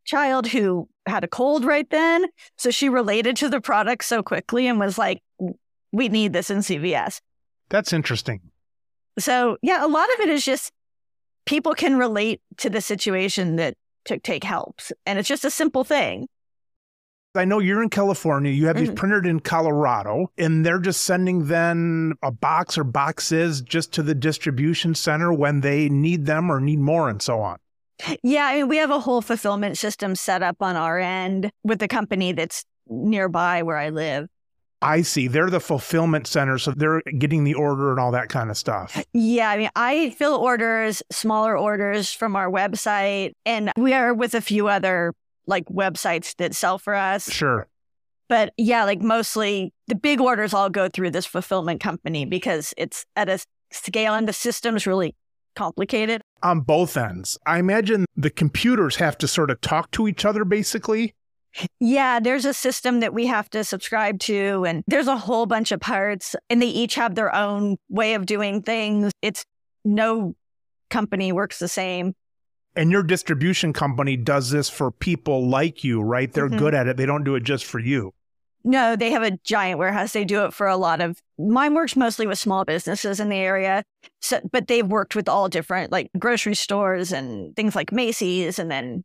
[0.04, 2.26] child who had a cold right then.
[2.56, 5.22] So she related to the product so quickly and was like,
[5.92, 7.20] we need this in CVS.
[7.70, 8.40] That's interesting.
[9.18, 10.72] So yeah, a lot of it is just
[11.46, 13.74] people can relate to the situation that
[14.06, 14.92] tooktake helps.
[15.06, 16.28] And it's just a simple thing.
[17.34, 18.50] I know you're in California.
[18.50, 18.96] You have these Mhm.
[18.96, 24.14] printed in Colorado, and they're just sending then a box or boxes just to the
[24.14, 27.58] distribution center when they need them or need more, and so on.
[28.22, 31.80] Yeah, I mean, we have a whole fulfillment system set up on our end with
[31.80, 34.28] the company that's nearby where I live.
[34.80, 35.26] I see.
[35.26, 39.02] They're the fulfillment center, so they're getting the order and all that kind of stuff.
[39.12, 44.34] Yeah, I mean, I fill orders, smaller orders from our website, and we are with
[44.34, 45.14] a few other
[45.46, 47.28] like websites that sell for us.
[47.30, 47.66] Sure.
[48.28, 53.04] But yeah, like mostly the big orders all go through this fulfillment company because it's
[53.16, 53.38] at a
[53.72, 55.16] scale and the system's really
[55.56, 56.20] complicated.
[56.42, 57.36] On both ends.
[57.46, 61.14] I imagine the computers have to sort of talk to each other basically.
[61.80, 65.72] Yeah, there's a system that we have to subscribe to, and there's a whole bunch
[65.72, 69.10] of parts, and they each have their own way of doing things.
[69.22, 69.44] It's
[69.84, 70.36] no
[70.90, 72.14] company works the same.
[72.76, 76.32] And your distribution company does this for people like you, right?
[76.32, 76.58] They're Mhm.
[76.58, 76.96] good at it.
[76.96, 78.12] They don't do it just for you.
[78.64, 80.12] No, they have a giant warehouse.
[80.12, 83.36] They do it for a lot of mine works mostly with small businesses in the
[83.36, 83.84] area.
[84.20, 88.70] So but they've worked with all different like grocery stores and things like Macy's and
[88.70, 89.04] then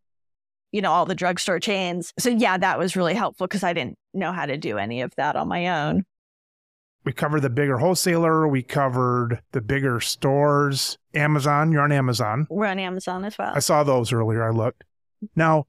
[0.72, 2.13] you know all the drugstore chains.
[2.18, 5.13] So yeah, that was really helpful because I didn't know how to do any of
[5.16, 6.04] that on my own.
[7.06, 8.48] We covered the bigger wholesaler.
[8.48, 10.98] We covered the bigger stores.
[11.13, 12.48] Amazon, you're on Amazon.
[12.50, 13.52] We're on Amazon as well.
[13.54, 14.44] I saw those earlier.
[14.44, 14.86] I looked.
[15.36, 15.68] Now,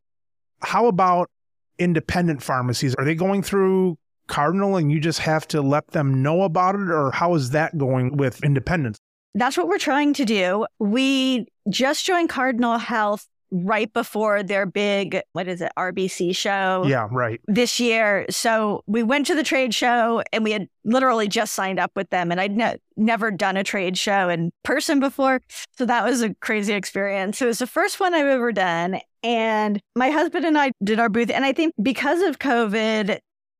[0.61, 1.31] how about
[1.79, 2.95] independent pharmacies?
[2.97, 6.91] Are they going through Cardinal and you just have to let them know about it?
[6.91, 8.99] Or how is that going with independents?
[9.35, 10.67] That's what we're trying to do.
[10.79, 17.07] We just joined Cardinal Health right before their big, what is it, RBC show Yeah,
[17.12, 17.40] right.
[17.47, 18.27] this year.
[18.29, 22.11] So we went to the trade show and we had literally just signed up with
[22.11, 22.33] them.
[22.33, 25.40] And I'd ne- never done a trade show in person before.
[25.79, 27.40] So that was a crazy experience.
[27.40, 28.99] It was the first one I've ever done.
[29.23, 31.31] And my husband and I did our booth.
[31.31, 33.19] And I think because of COVID,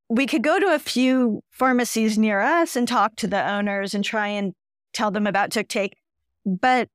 [0.09, 4.03] we could go to a few pharmacies near us and talk to the owners and
[4.03, 4.51] try and
[4.93, 5.93] tell them about tooktake.
[6.45, 6.89] But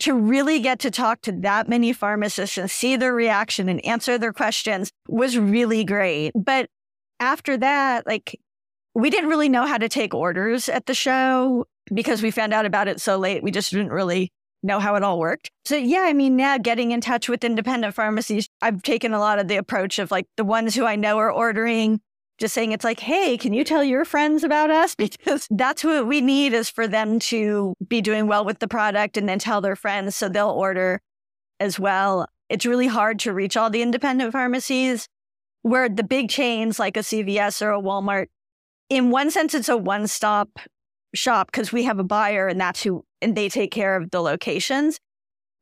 [0.00, 4.18] to really get to talk to that many pharmacists and see their reaction and answer
[4.18, 6.32] their questions was really great.
[6.34, 6.68] But
[7.20, 8.38] after that, like
[8.94, 12.66] we didn't really know how to take orders at the show because we found out
[12.66, 13.42] about it so late.
[13.42, 14.30] We just didn't really
[14.62, 15.50] know how it all worked.
[15.64, 19.38] So yeah, I mean, now getting in touch with independent pharmacies, I've taken a lot
[19.38, 22.00] of the approach of like the ones who I know are ordering
[22.38, 24.94] just saying it's like, hey, can you tell your friends about us?
[25.18, 29.16] Because that's what we need is for them to be doing well with the product
[29.16, 31.00] and then tell their friends so they'll order
[31.60, 32.26] as well.
[32.48, 35.08] It's really hard to reach all the independent pharmacies
[35.62, 38.26] where the big chains like a CVS or a Walmart,
[38.88, 40.58] in one sense, it's a one stop
[41.14, 44.20] shop because we have a buyer and that's who, and they take care of the
[44.20, 44.98] locations.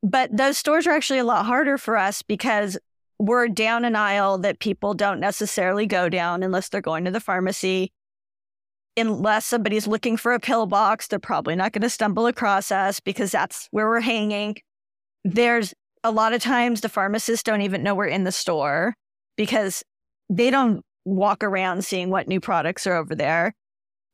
[0.03, 2.79] But those stores are actually a lot harder for us because
[3.19, 7.21] we're down an aisle that people don't necessarily go down unless they're going to the
[7.21, 7.93] pharmacy.
[8.97, 13.01] Unless somebody's looking for a pill box, they're probably not going to stumble across us
[13.01, 14.57] because that's where we're hanging.
[15.25, 18.95] There's a lot of times the pharmacists don't even know we're in the store
[19.37, 19.83] because
[20.31, 23.55] they don't walk around seeing what new products are over there.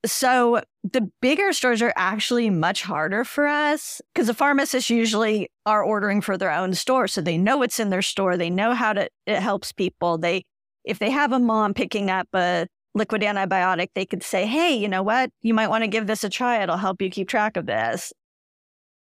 [0.04, 5.82] So the bigger stores are actually much harder for us because the pharmacists usually are
[5.82, 7.06] ordering for their own store.
[7.06, 8.36] So they know what's in their store.
[8.36, 10.18] They know how to, it helps people.
[10.18, 10.42] They,
[10.84, 14.88] if they have a mom picking up a liquid antibiotic, they could say, Hey, you
[14.88, 15.30] know what?
[15.40, 16.60] You might want to give this a try.
[16.62, 18.12] It'll help you keep track of this.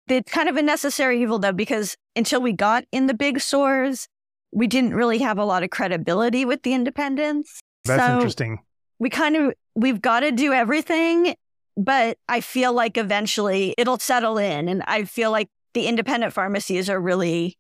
[0.08, 4.08] It's kind of a necessary evil though, because until we got in the big stores,
[4.52, 7.60] we didn't really have a lot of credibility with the independents.
[7.86, 8.60] That's So- interesting.
[9.02, 11.36] We kind of we've got to do everything
[11.76, 16.90] but i feel like eventually it'll settle in and i feel like the independent pharmacies
[16.90, 17.58] are really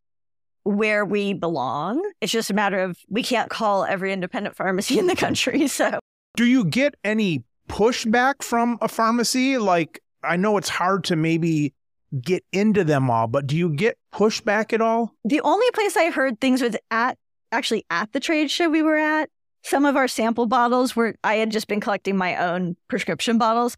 [0.63, 5.07] where we belong it's just a matter of we can't call every independent pharmacy in
[5.07, 5.99] the country so
[6.37, 9.57] Do you get any pushback from a pharmacy?
[9.57, 11.73] Like, I know it's hard to maybe
[12.21, 15.13] get into them all, but do you get pushback at all?
[15.25, 17.17] the only place i heard things was at
[17.51, 19.29] actually at the trade show we were at
[19.63, 23.77] some of our sample bottles were i had just been collecting my own prescription bottles.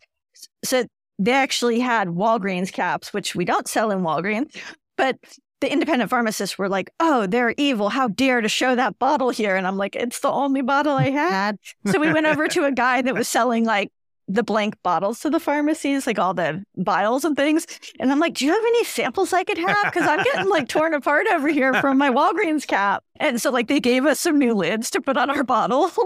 [0.64, 0.86] So
[1.20, 4.56] they actually had walgreens caps which we don't sell in walgreens
[4.98, 5.18] but
[5.62, 7.90] the independent pharmacists were like oh they're evil.
[7.90, 9.56] How dare to show that bottle here.
[9.56, 11.58] And i'm like it's the only bottle i had.
[11.92, 13.92] So we went over to a guy that was selling like
[14.34, 17.68] the blank bottles to the pharmacies, like all the vials and things.
[18.00, 19.84] And I'm like, do you have any samples I could have?
[19.86, 23.04] Because I'm getting like torn apart over here from my Walgreens cap.
[23.18, 25.92] And so like they gave us some new lids to put on our bottle.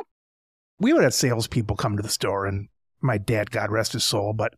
[0.79, 2.67] We would have salespeople come to the store, and
[3.01, 4.53] my dad, God rest his soul, but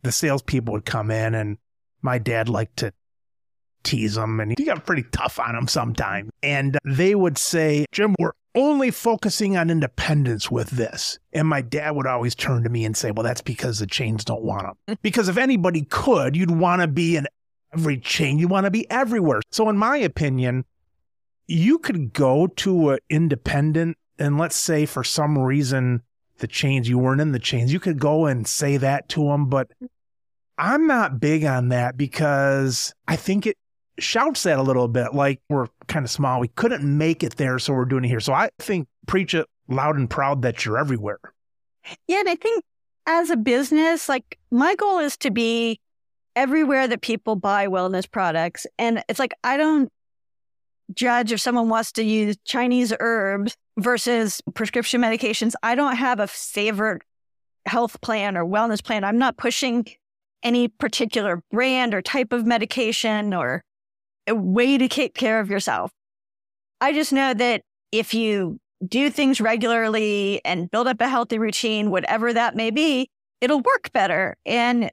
[0.00, 1.58] the salespeople would come in, and
[2.00, 2.94] my dad liked to
[3.82, 6.30] tease them, and he got pretty tough on them sometimes.
[6.42, 11.18] And they would say, Jim, we're only focusing on independents with this.
[11.32, 14.24] And my dad would always turn to me and say, Well, that's because the chains
[14.24, 14.96] don't want them.
[14.96, 14.98] Mm.
[15.02, 17.26] because if anybody could, you'd want to be in
[17.72, 19.40] every chain, you want to be everywhere.
[19.50, 20.64] So, in my opinion,
[21.46, 26.02] you could go to an independent, and let's say for some reason,
[26.38, 29.46] the chains, you weren't in the chains, you could go and say that to them.
[29.46, 29.88] But mm.
[30.58, 33.56] I'm not big on that because I think it
[34.02, 36.40] shouts that a little bit like we're kind of small.
[36.40, 38.20] We couldn't make it there, so we're doing it here.
[38.20, 41.20] So I think preach it loud and proud that you're everywhere.
[42.08, 42.20] yeah.
[42.20, 42.64] And I think
[43.06, 45.80] as a business, like my goal is to be
[46.36, 48.66] everywhere that people buy wellness products.
[48.78, 49.90] And it's like, I don't
[50.94, 55.54] judge if someone wants to use Chinese herbs versus prescription medications.
[55.62, 57.02] I don't have a favorite
[57.66, 59.04] health plan or wellness plan.
[59.04, 59.86] I'm not pushing
[60.42, 63.62] any particular brand or type of medication or
[64.30, 65.90] a way to take care of yourself.
[66.80, 67.62] I just know that
[67.92, 73.10] if you do things regularly and build up a healthy routine, whatever that may be,
[73.40, 74.36] it'll work better.
[74.46, 74.90] And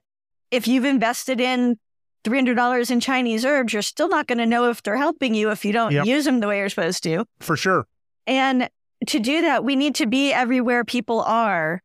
[0.50, 1.78] if you've invested in
[2.24, 5.64] $300 in Chinese herbs, you're still not going to know if they're helping you if
[5.64, 6.06] you don't yep.
[6.06, 7.24] use them the way you're supposed to.
[7.40, 7.86] For sure.
[8.26, 8.68] And
[9.06, 11.82] to do that, we need to be everywhere people are.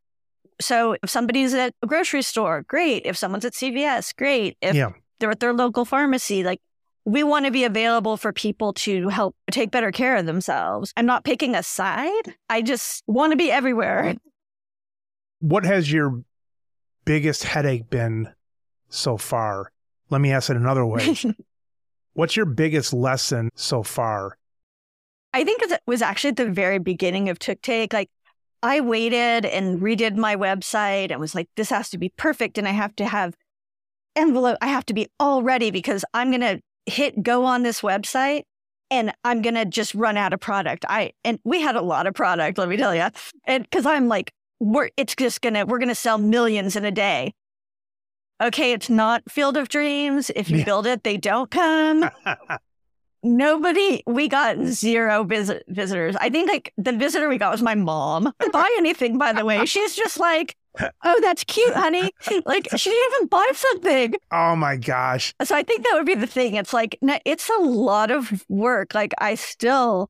[0.59, 3.03] So if somebody's at a grocery store, great.
[3.05, 4.57] If someone's at CVS, great.
[4.61, 4.91] If yeah.
[5.19, 6.59] they're at their local pharmacy, like
[7.05, 10.93] we want to be available for people to help take better care of themselves.
[10.95, 12.35] I'm not picking a side.
[12.49, 14.15] I just want to be everywhere.
[15.39, 16.23] What has your
[17.03, 18.29] biggest headache been
[18.89, 19.71] so far?
[20.09, 21.15] Let me ask it another way.
[22.13, 24.37] What's your biggest lesson so far?
[25.33, 27.91] I think it was actually at the very beginning of tooktake.
[27.91, 28.09] Like
[28.61, 32.57] I waited and redid my website and was like, this has to be perfect.
[32.57, 33.35] And I have to have
[34.15, 34.57] envelope.
[34.61, 38.43] I have to be all ready because I'm going to hit go on this website
[38.91, 40.85] and I'm going to just run out of product.
[40.87, 43.07] I, and we had a lot of product, let me tell you.
[43.45, 46.85] And cause I'm like, we're, it's just going to, we're going to sell millions in
[46.85, 47.33] a day.
[48.41, 48.71] Okay.
[48.73, 50.29] It's not field of dreams.
[50.35, 50.65] If you yeah.
[50.65, 52.09] build it, they don't come.
[53.23, 56.15] Nobody, we got zero visit, visitors.
[56.17, 58.33] I think like the visitor we got was my mom.
[58.51, 59.65] Buy anything, by the way.
[59.65, 62.11] She's just like, oh, that's cute, honey.
[62.45, 64.15] Like she didn't even buy something.
[64.31, 65.33] Oh my gosh.
[65.43, 66.55] So I think that would be the thing.
[66.55, 68.93] It's like it's a lot of work.
[68.93, 70.09] Like I still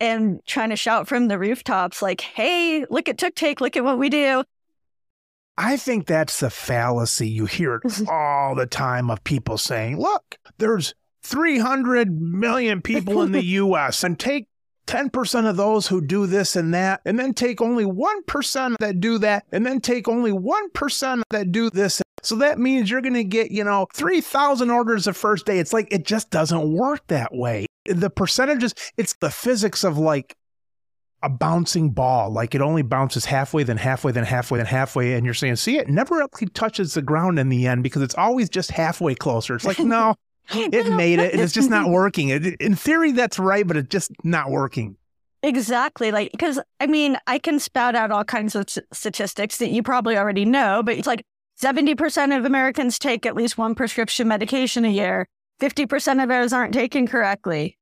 [0.00, 3.98] am trying to shout from the rooftops, like, hey, look at tooktake, look at what
[3.98, 4.44] we do.
[5.58, 7.28] I think that's the fallacy.
[7.28, 13.32] You hear it all the time of people saying, look, there's 300 million people in
[13.32, 14.48] the US and take
[14.86, 19.18] 10% of those who do this and that, and then take only 1% that do
[19.18, 22.02] that, and then take only 1% that do this.
[22.22, 25.58] So that means you're going to get, you know, 3,000 orders the first day.
[25.58, 27.66] It's like, it just doesn't work that way.
[27.86, 30.34] The percentages, it's the physics of like
[31.22, 32.30] a bouncing ball.
[32.30, 35.14] Like it only bounces halfway, then halfway, then halfway, then halfway.
[35.14, 38.14] And you're saying, see, it never actually touches the ground in the end because it's
[38.14, 39.54] always just halfway closer.
[39.54, 40.14] It's like, no,
[40.54, 42.28] it made it and it's just not working.
[42.28, 44.96] in theory, that's right, but it's just not working.
[45.42, 46.10] Exactly.
[46.10, 50.16] Like, because I mean, I can spout out all kinds of statistics that you probably
[50.16, 51.24] already know, but it's like
[51.60, 55.28] 70% of Americans take at least one prescription medication a year.
[55.60, 57.78] 50% of those aren't taken correctly.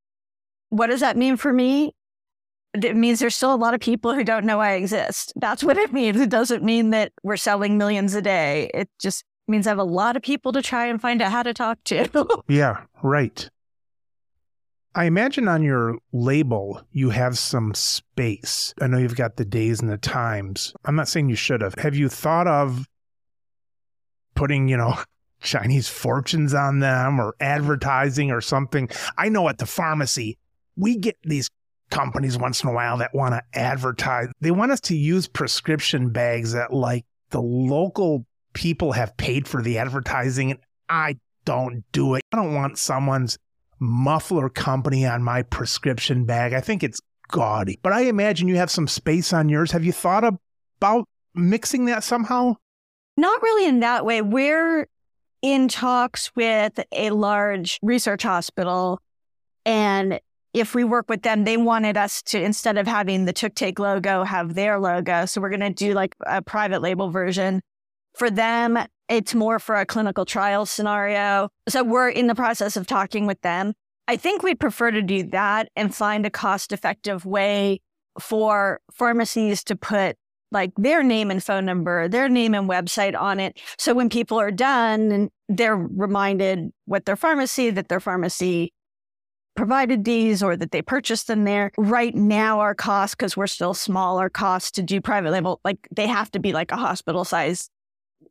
[0.68, 1.92] What does that mean for me?
[2.74, 5.32] It means there's still a lot of people who don't know I exist.
[5.36, 6.20] That's what it means.
[6.20, 8.70] It doesn't mean that we're selling millions a day.
[8.74, 11.42] It just means I have a lot of people to try and find out how
[11.42, 12.42] to talk to.
[12.48, 13.48] yeah, right.
[14.94, 18.72] I imagine on your label you have some space.
[18.80, 20.72] I know you've got the days and the times.
[20.84, 21.74] I'm not saying you should have.
[21.74, 22.86] Have you thought of
[24.34, 24.94] putting, you know,
[25.40, 28.88] Chinese fortunes on them or advertising or something?
[29.18, 30.38] I know at the pharmacy,
[30.76, 31.50] we get these
[31.90, 34.28] companies once in a while that want to advertise.
[34.40, 39.62] They want us to use prescription bags that like the local people have paid for
[39.62, 42.22] the advertising and I don't do it.
[42.32, 43.36] I don't want someone's
[43.78, 46.54] muffler company on my prescription bag.
[46.54, 47.78] I think it's gaudy.
[47.82, 49.72] But I imagine you have some space on yours.
[49.72, 52.54] Have you thought about mixing that somehow?
[53.16, 54.22] Not really in that way.
[54.22, 54.88] We're
[55.42, 59.00] in talks with a large research hospital.
[59.66, 60.20] And
[60.52, 64.24] if we work with them, they wanted us to, instead of having the tooktake logo,
[64.24, 65.26] have their logo.
[65.26, 67.60] So we're going to do like a private label version
[68.14, 71.48] for them, it's more for a clinical trial scenario.
[71.68, 73.74] So we're in the process of talking with them.
[74.06, 77.80] I think we'd prefer to do that and find a cost effective way
[78.20, 80.16] for pharmacies to put
[80.50, 83.58] like their name and phone number, their name and website on it.
[83.76, 88.72] So when people are done, they're reminded what their pharmacy, that their pharmacy
[89.56, 91.72] provided these or that they purchased them there.
[91.76, 95.88] Right now, our cost, because we're still small, our cost to do private label, like
[95.94, 97.68] they have to be like a hospital size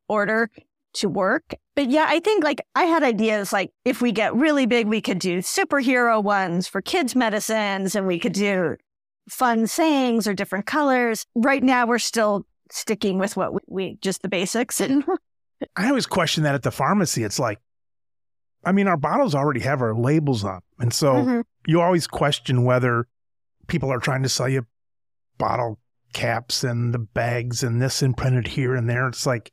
[0.08, 0.50] order
[0.94, 1.56] to work.
[1.76, 5.02] But yeah, I think like I had ideas like if we get really big, we
[5.02, 8.78] could do superhero ones for kids' medicines and we could do
[9.30, 11.26] fun sayings or different colors.
[11.36, 14.80] Right now, we're still sticking with what we, we just the basics.
[14.82, 15.04] And
[15.76, 17.24] I always question that at the pharmacy.
[17.24, 17.60] It's like,
[18.64, 20.62] I mean, our bottles already have our labels on.
[20.80, 21.42] And so mm-hmm.
[21.66, 23.08] you always question whether
[23.68, 24.66] people are trying to sell you
[25.38, 25.80] bottle
[26.14, 29.08] caps and the bags and this imprinted here and there.
[29.08, 29.52] It's like,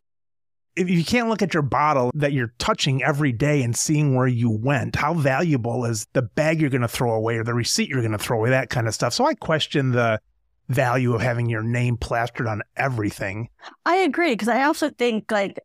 [0.77, 4.27] if you can't look at your bottle that you're touching every day and seeing where
[4.27, 7.89] you went, how valuable is the bag you're going to throw away or the receipt
[7.89, 9.13] you're going to throw away, that kind of stuff.
[9.13, 10.21] So I question the
[10.69, 13.49] value of having your name plastered on everything.
[13.85, 15.59] I agree because I also think like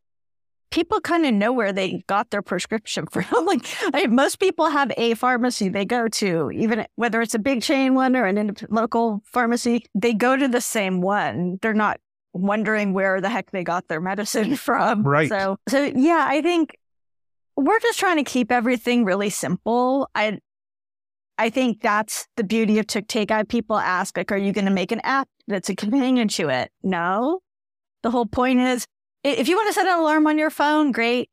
[0.71, 3.45] people kind of know where they got their prescription from.
[3.45, 7.61] like I most people have a pharmacy they go to, even whether it's a big
[7.61, 11.59] chain one or an independent local pharmacy, they go to the same one.
[11.61, 11.99] They're not
[12.35, 15.03] wondering where the heck they got their medicine from.
[15.03, 15.29] Right.
[15.29, 16.77] So, so yeah, I think
[17.55, 20.09] we're just trying to keep everything really simple.
[20.13, 20.39] I,
[21.37, 23.31] I think that's the beauty of Take.
[23.31, 26.49] I people ask, like, are you going to make an app that's a companion to
[26.49, 26.71] it?
[26.83, 27.39] No.
[28.03, 28.85] The whole point is,
[29.23, 31.29] if you want to set an alarm on your phone, great.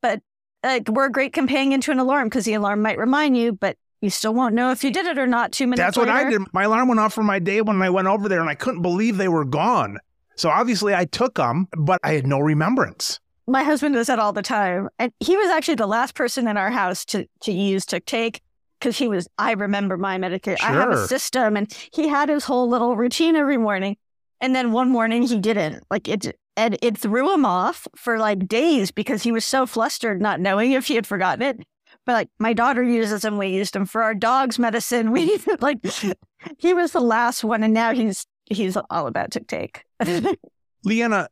[0.00, 0.20] But
[0.62, 3.76] like, we're a great companion to an alarm because the alarm might remind you, but
[4.00, 6.12] you still won't know if you did it or not two minutes That's later.
[6.12, 6.42] what I did.
[6.52, 8.82] My alarm went off for my day when I went over there and I couldn't
[8.82, 9.98] believe they were gone.
[10.36, 13.20] So obviously I took them, but I had no remembrance.
[13.46, 14.88] My husband does that all the time.
[14.98, 18.40] And he was actually the last person in our house to, to use tooktake
[18.80, 20.66] because he was, I remember my medication.
[20.66, 20.76] Sure.
[20.76, 23.96] I have a system and he had his whole little routine every morning.
[24.40, 25.84] And then one morning he didn't.
[25.90, 30.20] Like it, and it threw him off for like days because he was so flustered,
[30.20, 31.66] not knowing if he had forgotten it.
[32.06, 35.10] But like my daughter uses them, we used them for our dog's medicine.
[35.12, 35.78] We like
[36.58, 39.78] he was the last one, and now he's he's all about tooktake.
[40.02, 40.36] Mm.
[40.84, 41.28] Leanna,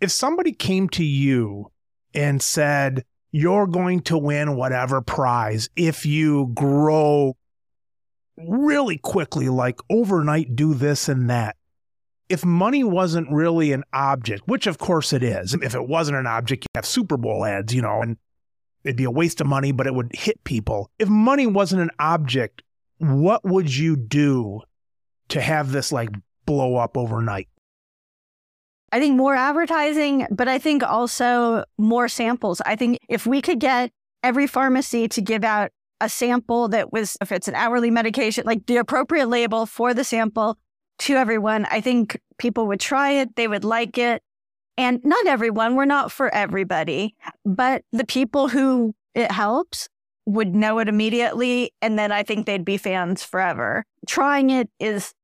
[0.00, 1.70] if somebody came to you
[2.14, 7.36] and said, you're going to win whatever prize if you grow
[8.36, 11.56] really quickly, like overnight, do this and that.
[12.28, 16.26] If money wasn't really an object, which of course it is, if it wasn't an
[16.26, 18.16] object, you have Super Bowl ads, you know, and
[18.84, 20.90] it'd be a waste of money, but it would hit people.
[20.98, 22.62] If money wasn't an object,
[22.98, 24.60] what would you do
[25.28, 26.10] to have this like
[26.46, 27.48] blow up overnight?
[28.92, 32.60] I think more advertising, but I think also more samples.
[32.64, 33.90] I think if we could get
[34.22, 38.66] every pharmacy to give out a sample that was, if it's an hourly medication, like
[38.66, 40.56] the appropriate label for the sample
[41.00, 44.22] to everyone, I think people would try it, they would like it.
[44.76, 47.14] And not everyone, we're not for everybody,
[47.44, 49.88] but the people who it helps
[50.26, 51.72] would know it immediately.
[51.82, 53.84] And then I think they'd be fans forever.
[54.06, 55.14] Trying it is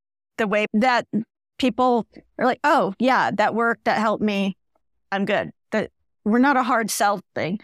[0.41, 1.07] the way that
[1.59, 2.07] people
[2.39, 3.85] are like, oh, yeah, that worked.
[3.85, 4.57] That helped me.
[5.13, 5.53] I'm good.
[5.71, 5.91] That
[6.25, 7.61] we're not a hard sell thing.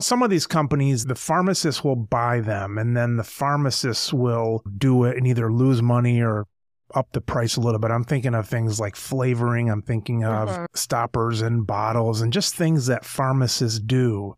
[0.00, 5.04] Some of these companies, the pharmacists will buy them and then the pharmacists will do
[5.04, 6.46] it and either lose money or
[6.94, 7.92] up the price a little bit.
[7.92, 9.70] I'm thinking of things like flavoring.
[9.70, 10.64] I'm thinking of mm-hmm.
[10.74, 14.34] stoppers and bottles and just things that pharmacists do.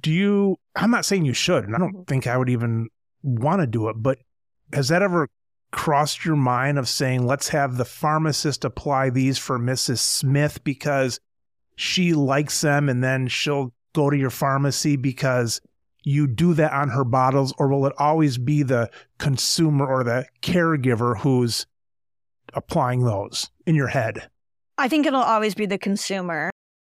[0.00, 2.02] Do you, I'm not saying you should, and I don't mm-hmm.
[2.04, 2.88] think I would even
[3.22, 4.18] want to do it, but
[4.72, 5.28] has that ever
[5.72, 9.98] crossed your mind of saying, let's have the pharmacist apply these for Mrs.
[9.98, 11.18] Smith because
[11.76, 15.60] she likes them and then she'll go to your pharmacy because
[16.04, 20.26] you do that on her bottles, or will it always be the consumer or the
[20.42, 21.66] caregiver who's
[22.54, 24.28] applying those in your head?
[24.78, 26.50] I think it'll always be the consumer.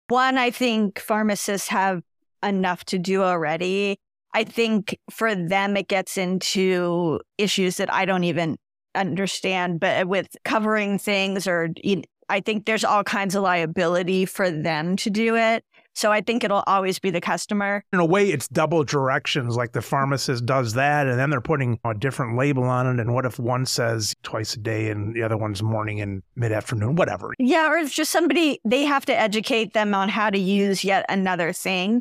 [0.09, 2.03] One, I think pharmacists have
[2.43, 3.97] enough to do already.
[4.33, 8.57] I think for them, it gets into issues that I don't even
[8.95, 14.25] understand, but with covering things or you know, I think there's all kinds of liability
[14.25, 15.65] for them to do it.
[15.95, 17.83] So I think it'll always be the customer.
[17.93, 19.57] In a way, it's double directions.
[19.57, 23.01] Like the pharmacist does that, and then they're putting a different label on it.
[23.01, 26.53] And what if one says twice a day and the other one's morning and mid
[26.53, 27.35] afternoon, whatever?
[27.39, 31.05] Yeah, or it's just somebody, they have to educate them on how to use yet
[31.09, 32.01] another thing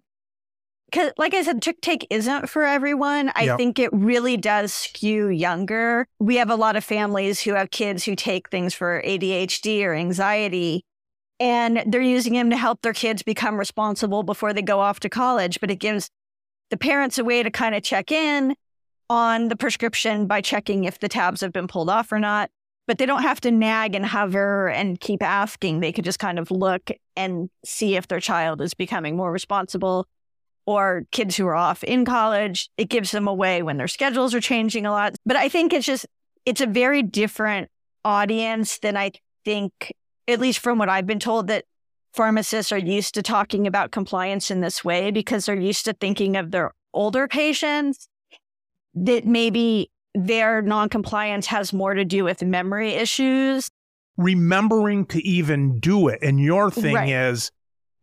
[0.92, 3.32] because like I said, Take isn't for everyone.
[3.36, 3.58] I yep.
[3.58, 6.08] think it really does skew younger.
[6.20, 9.94] We have a lot of families who have kids who take things for ADHD or
[9.94, 10.84] anxiety,
[11.40, 15.10] and they're using them to help their kids become responsible before they go off to
[15.10, 15.60] college.
[15.60, 16.10] But it gives
[16.70, 18.56] the parents a way to kind of check in
[19.10, 22.50] on the prescription by checking if the tabs have been pulled off or not.
[22.88, 25.80] But they don't have to nag and hover and keep asking.
[25.80, 30.08] They could just kind of look and see if their child is becoming more responsible
[30.70, 32.70] or kids who are off in college.
[32.78, 35.16] It gives them away when their schedules are changing a lot.
[35.26, 36.06] But I think it's just,
[36.46, 37.70] it's a very different
[38.06, 39.14] audience than I
[39.44, 39.92] think,
[40.28, 41.66] at least from what I've been told, that
[42.14, 46.38] pharmacists are used to talking about compliance in this way because they're used to thinking
[46.38, 48.08] of their older patients
[48.94, 53.72] that maybe their noncompliance has more to do with memory issues.
[54.18, 56.20] Remembering to even do it.
[56.22, 57.10] And your thing right.
[57.10, 57.50] is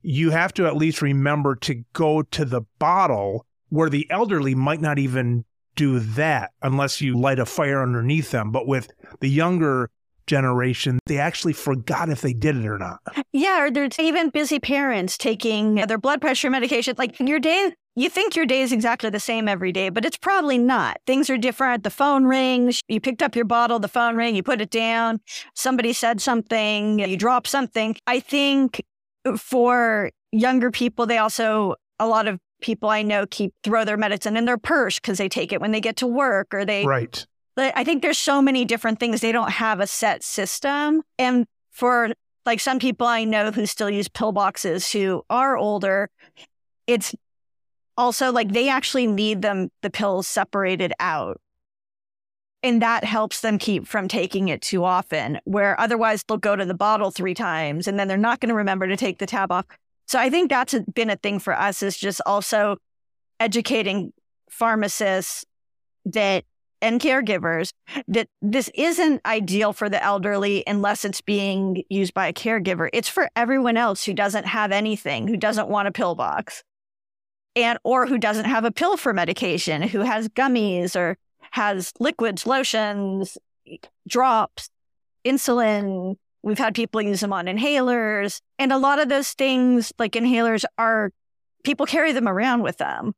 [0.07, 4.81] you have to at least remember to go to the bottle where the elderly might
[4.81, 5.45] not even
[5.75, 8.53] do that unless you light a fire underneath them.
[8.53, 8.89] But with
[9.19, 9.91] the younger
[10.29, 13.01] generation, they actually forgot if they did it or not.
[13.33, 16.95] Yeah, or there's even busy parents taking their blood pressure medication.
[16.97, 20.17] Like your day, you think your day is exactly the same every day, but it's
[20.17, 20.99] probably not.
[21.05, 21.83] Things are different.
[21.83, 25.21] The phone rings, you picked up your bottle, the phone rang, you put it down,
[25.55, 27.97] somebody said something, you drop something.
[28.07, 28.85] I think
[29.37, 34.37] for younger people, they also, a lot of people I know keep throw their medicine
[34.37, 37.27] in their purse because they take it when they get to work or they Right.
[37.55, 39.23] But I think there's so many different things.
[39.23, 41.03] They don't have a set system.
[41.19, 42.13] And for
[42.45, 46.11] like some people I know who still use pill boxes who are older,
[46.87, 47.15] it's
[47.97, 51.41] also like they actually need them, the pills separated out.
[52.63, 56.65] And that helps them keep from taking it too often, where otherwise they'll go to
[56.65, 59.53] the bottle three times and then they're not going to remember to take the tab
[59.53, 59.67] off.
[60.07, 62.79] So I think that's been a thing for us is just also
[63.39, 64.13] educating
[64.51, 65.45] pharmacists
[66.07, 66.45] that
[66.83, 67.73] and caregivers
[68.07, 72.89] that this isn't ideal for the elderly unless it's being used by a caregiver.
[72.93, 76.63] It's for everyone else who doesn't have anything, who doesn't want a pill box,
[77.55, 81.17] and or who doesn't have a pill for medication, who has gummies or
[81.53, 83.39] has liquids, lotions,
[84.09, 84.71] drops,
[85.25, 86.17] insulin.
[86.43, 90.65] We've had people use them on inhalers, and a lot of those things, like inhalers,
[90.79, 91.11] are
[91.65, 93.15] people carry them around with them.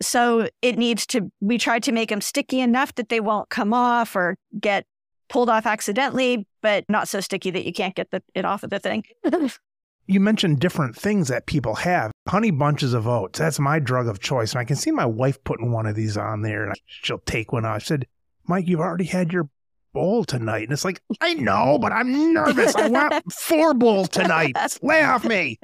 [0.00, 3.72] So it needs to, we try to make them sticky enough that they won't come
[3.72, 4.86] off or get
[5.28, 8.70] pulled off accidentally, but not so sticky that you can't get the, it off of
[8.70, 9.04] the thing.
[10.08, 12.12] You mentioned different things that people have.
[12.28, 13.38] Honey bunches of oats.
[13.38, 14.52] That's my drug of choice.
[14.52, 17.52] And I can see my wife putting one of these on there and she'll take
[17.52, 17.76] one off.
[17.76, 18.06] I said,
[18.46, 19.48] Mike, you've already had your
[19.92, 20.64] bowl tonight.
[20.64, 22.74] And it's like, I know, but I'm nervous.
[22.74, 24.56] I want four bowls tonight.
[24.82, 25.58] Lay off me.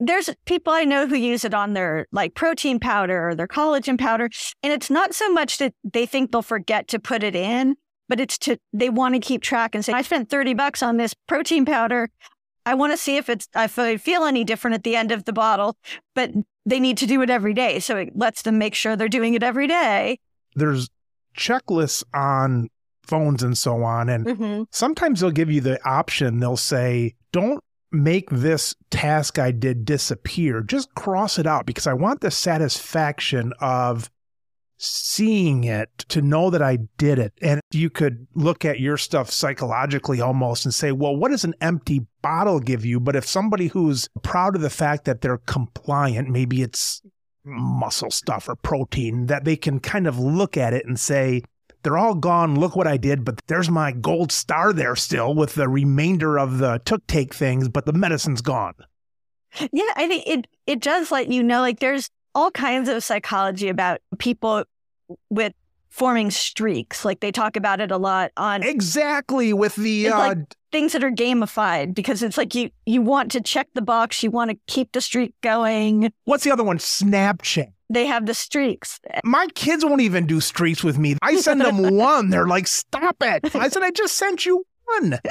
[0.00, 3.98] there's people I know who use it on their like protein powder or their collagen
[3.98, 4.30] powder.
[4.62, 7.76] And it's not so much that they think they'll forget to put it in,
[8.08, 10.96] but it's to, they want to keep track and say, I spent 30 bucks on
[10.96, 12.08] this protein powder.
[12.66, 15.24] I want to see if it's, if I feel any different at the end of
[15.24, 15.76] the bottle,
[16.14, 16.30] but
[16.66, 17.78] they need to do it every day.
[17.78, 20.18] So it lets them make sure they're doing it every day.
[20.54, 20.88] There's
[21.36, 22.68] checklists on
[23.06, 24.08] phones and so on.
[24.08, 24.62] And Mm-hmm.
[24.70, 26.40] sometimes they'll give you the option.
[26.40, 27.62] They'll say, don't
[27.92, 30.62] make this task I did disappear.
[30.62, 34.10] Just cross it out because I want the satisfaction of
[34.76, 37.32] seeing it to know that I did it.
[37.40, 41.54] And you could look at your stuff psychologically almost and say, well, what does an
[41.60, 43.00] empty bottle give you?
[43.00, 47.02] But if somebody who's proud of the fact that they're compliant, maybe it's
[47.44, 51.42] muscle stuff or protein, that they can kind of look at it and say,
[51.82, 52.58] they're all gone.
[52.58, 56.58] Look what I did, but there's my gold star there still with the remainder of
[56.58, 58.74] the tooktake things, but the medicine's gone.
[59.70, 63.68] Yeah, I think it it does let you know like there's all kinds of psychology
[63.68, 64.64] about people
[65.30, 65.52] with
[65.90, 67.04] forming streaks.
[67.04, 70.38] Like they talk about it a lot on Exactly with the uh, like-
[70.72, 74.30] things that are gamified because it's like you you want to check the box, you
[74.30, 76.12] want to keep the streak going.
[76.24, 76.78] what's the other one?
[76.78, 77.68] Snapchat.
[77.90, 78.98] They have the streaks.
[79.24, 81.16] My kids won't even do streaks with me.
[81.22, 82.30] I send them one.
[82.30, 83.54] They're like, stop it.
[83.54, 85.18] I said, I just sent you one.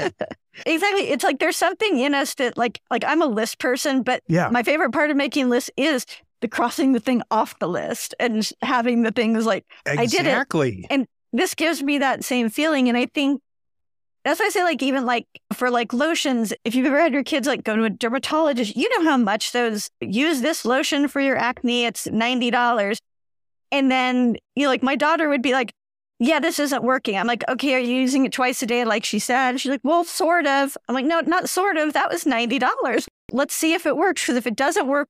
[0.68, 1.10] Exactly.
[1.10, 4.49] It's like there's something in us that like like I'm a list person, but Yeah.
[4.51, 6.06] my favorite part of making lists is
[6.44, 10.28] the crossing the thing off the list and having the things like I did it.
[10.28, 10.86] Exactly.
[11.32, 12.89] this gives me that same feeling.
[12.89, 13.41] And I think
[14.26, 17.24] that's why I say, like, even like for like lotions, if you've ever had your
[17.24, 21.22] kids like go to a dermatologist, you know how much those use this lotion for
[21.22, 21.86] your acne.
[21.86, 22.98] It's $90.
[23.72, 25.72] And then you know, like, my daughter would be like,
[26.20, 27.18] yeah, this isn't working.
[27.18, 29.62] I'm like, okay, are you using it twice a day, like she said?
[29.62, 30.78] She's like, well, sort of.
[30.89, 31.94] I'm like, no, not sort of.
[31.94, 33.08] That was $90.
[33.32, 34.24] Let's see if it works.
[34.24, 35.08] Because if it doesn't work,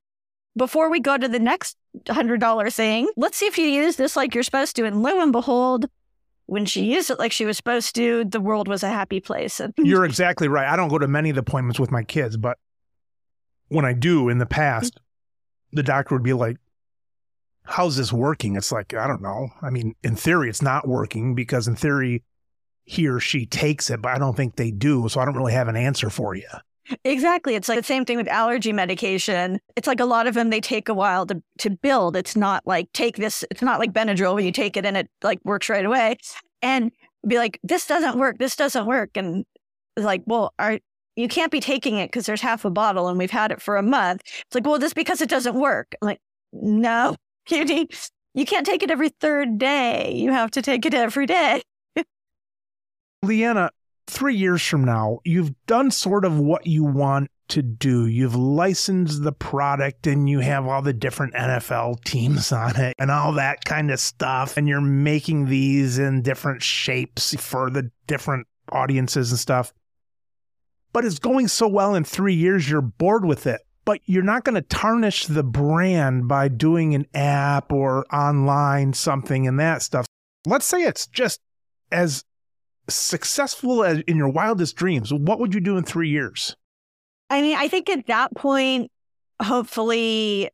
[0.55, 4.33] before we go to the next $100 thing, let's see if you use this like
[4.33, 4.85] you're supposed to.
[4.85, 5.87] And lo and behold,
[6.45, 9.61] when she used it like she was supposed to, the world was a happy place.
[9.77, 10.67] You're exactly right.
[10.67, 12.57] I don't go to many of the appointments with my kids, but
[13.69, 14.99] when I do in the past,
[15.71, 16.57] the doctor would be like,
[17.65, 18.57] How's this working?
[18.57, 19.47] It's like, I don't know.
[19.61, 22.23] I mean, in theory, it's not working because in theory,
[22.83, 25.07] he or she takes it, but I don't think they do.
[25.07, 26.49] So I don't really have an answer for you.
[27.03, 27.55] Exactly.
[27.55, 29.59] It's like the same thing with allergy medication.
[29.75, 32.15] It's like a lot of them, they take a while to, to build.
[32.15, 35.09] It's not like take this, it's not like Benadryl where you take it and it
[35.23, 36.17] like works right away.
[36.61, 36.91] And
[37.27, 38.37] be like, this doesn't work.
[38.37, 39.11] This doesn't work.
[39.15, 39.45] And
[39.97, 40.79] like, well, are,
[41.15, 43.77] you can't be taking it because there's half a bottle and we've had it for
[43.77, 44.21] a month.
[44.25, 45.95] It's like, well, this because it doesn't work.
[46.01, 46.21] I'm like,
[46.51, 47.15] no,
[47.49, 47.95] you need,
[48.33, 50.13] you can't take it every third day.
[50.15, 51.61] You have to take it every day.
[53.23, 53.69] Leanna,
[54.07, 58.07] three years from now, you've done sort of what you want to do.
[58.07, 63.11] You've licensed the product and you have all the different NFL teams on it and
[63.11, 64.57] all that kind of stuff.
[64.57, 69.73] And you're making these in different shapes for the different audiences and stuff.
[70.93, 73.61] But it's going so well in three years, you're bored with it.
[73.85, 79.45] But you're not going to tarnish the brand by doing an app or online something
[79.45, 80.05] and that stuff.
[80.45, 81.41] Let's say it's just
[81.91, 82.23] as
[82.87, 85.13] successful as in your wildest dreams.
[85.13, 86.55] What would you do in three years?
[87.29, 88.91] I mean, I think at that point,
[89.41, 90.49] hopefully,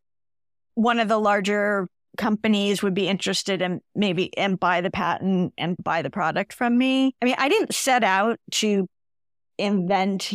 [0.76, 5.76] one of the larger companies would be interested in maybe and buy the patent and
[5.84, 7.16] buy the product from me.
[7.22, 8.88] I mean, I didn't set out to
[9.58, 10.34] invent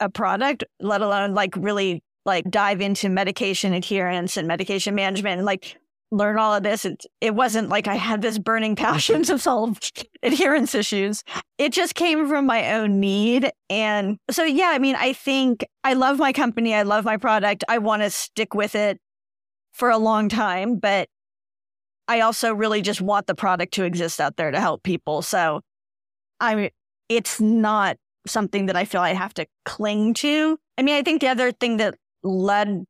[0.00, 5.46] a product, let alone like really like dive into medication adherence and medication management and
[5.46, 5.76] like
[6.10, 6.84] learn all of this.
[6.84, 9.78] It, it wasn't like I had this burning passion to solve
[10.22, 11.22] adherence issues.
[11.58, 13.50] It just came from my own need.
[13.68, 16.74] And so, yeah, I mean, I think I love my company.
[16.74, 17.64] I love my product.
[17.68, 18.98] I want to stick with it
[19.72, 21.08] for a long time, but
[22.08, 25.22] I also really just want the product to exist out there to help people.
[25.22, 25.60] So
[26.40, 26.70] I
[27.08, 27.96] it's not
[28.26, 30.58] something that I feel I have to cling to.
[30.76, 32.84] I mean, I think the other thing that led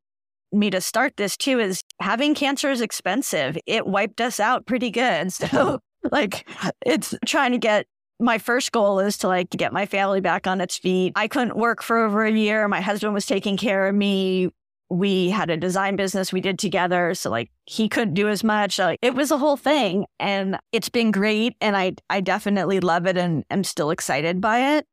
[0.52, 3.56] me to start this too is having cancer is expensive.
[3.66, 5.32] It wiped us out pretty good.
[5.50, 5.80] So
[6.10, 6.48] like
[6.84, 7.86] it's trying to get
[8.18, 11.12] my first goal is to like get my family back on its feet.
[11.14, 12.66] I couldn't work for over a year.
[12.68, 14.50] My husband was taking care of me
[14.90, 17.14] we had a design business we did together.
[17.14, 18.78] So like he couldn't do as much.
[18.78, 20.04] Like it was a whole thing.
[20.18, 21.54] And it's been great.
[21.60, 24.86] And I I definitely love it and am still excited by it.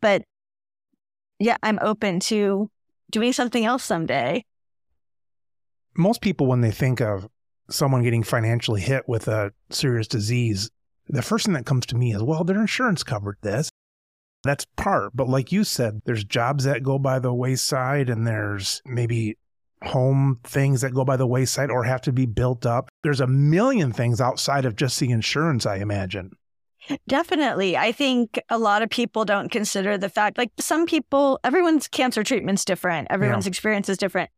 [0.00, 0.22] But
[1.38, 2.70] yeah, I'm open to
[3.12, 4.44] doing something else someday.
[5.96, 7.28] Most people when they think of
[7.70, 10.70] someone getting financially hit with a serious disease,
[11.08, 13.68] the first thing that comes to me is, well, their insurance covered this.
[14.42, 15.12] That's part.
[15.14, 19.36] But like you said, there's jobs that go by the wayside and there's maybe
[19.84, 22.88] home things that go by the wayside or have to be built up.
[23.02, 26.32] There's a million things outside of just the insurance, I imagine.
[27.06, 27.76] Definitely.
[27.76, 32.24] I think a lot of people don't consider the fact like some people, everyone's cancer
[32.24, 33.50] treatment's different, everyone's yeah.
[33.50, 34.30] experience is different.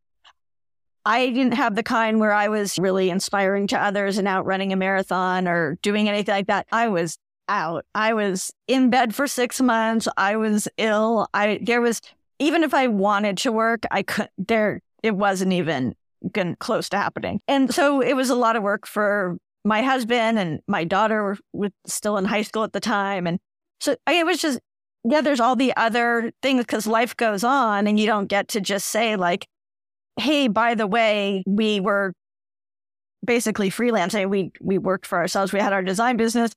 [1.05, 4.73] I didn't have the kind where I was really inspiring to others and out running
[4.73, 6.65] a marathon or doing anything like that.
[6.71, 7.85] I was out.
[7.93, 10.07] I was in bed for six months.
[10.17, 11.27] I was ill.
[11.33, 12.01] I there was
[12.39, 14.31] even if I wanted to work, I couldn't.
[14.37, 15.95] there it wasn't even
[16.59, 17.39] close to happening.
[17.47, 21.71] And so it was a lot of work for my husband and my daughter was
[21.85, 23.27] still in high school at the time.
[23.27, 23.39] And
[23.81, 24.59] so it was just,
[25.03, 28.61] yeah, there's all the other things because life goes on and you don't get to
[28.61, 29.47] just say, like,
[30.17, 32.13] hey, by the way, we were
[33.25, 34.29] basically freelancing.
[34.29, 35.51] We we worked for ourselves.
[35.51, 36.53] We had our design business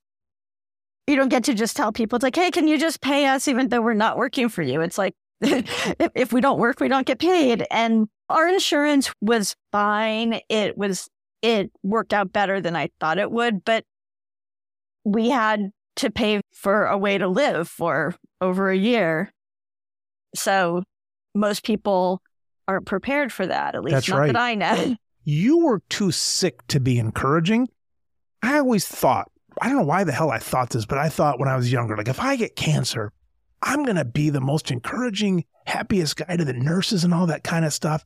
[1.09, 3.49] you don't get to just tell people it's like, hey, can you just pay us
[3.49, 4.83] even though we're not working for you?
[4.83, 7.67] It's like if we don't work, we don't get paid.
[7.71, 10.41] And our insurance was fine.
[10.51, 11.09] It was
[11.43, 13.85] it worked out better than I thought it would, but
[15.05, 19.31] we had to pay for a way to live for over a year.
[20.35, 20.83] So
[21.35, 22.21] most people
[22.67, 24.33] aren't prepared for that, at least That's not right.
[24.33, 24.97] that I know.
[25.25, 27.69] You were too sick to be encouraging.
[28.43, 29.31] I always thought
[29.61, 31.73] I don't know why the hell I thought this, but I thought when I was
[31.73, 33.13] younger, like if I get cancer,
[33.63, 37.45] I'm going to be the most encouraging, happiest guy to the nurses and all that
[37.45, 38.05] kind of stuff.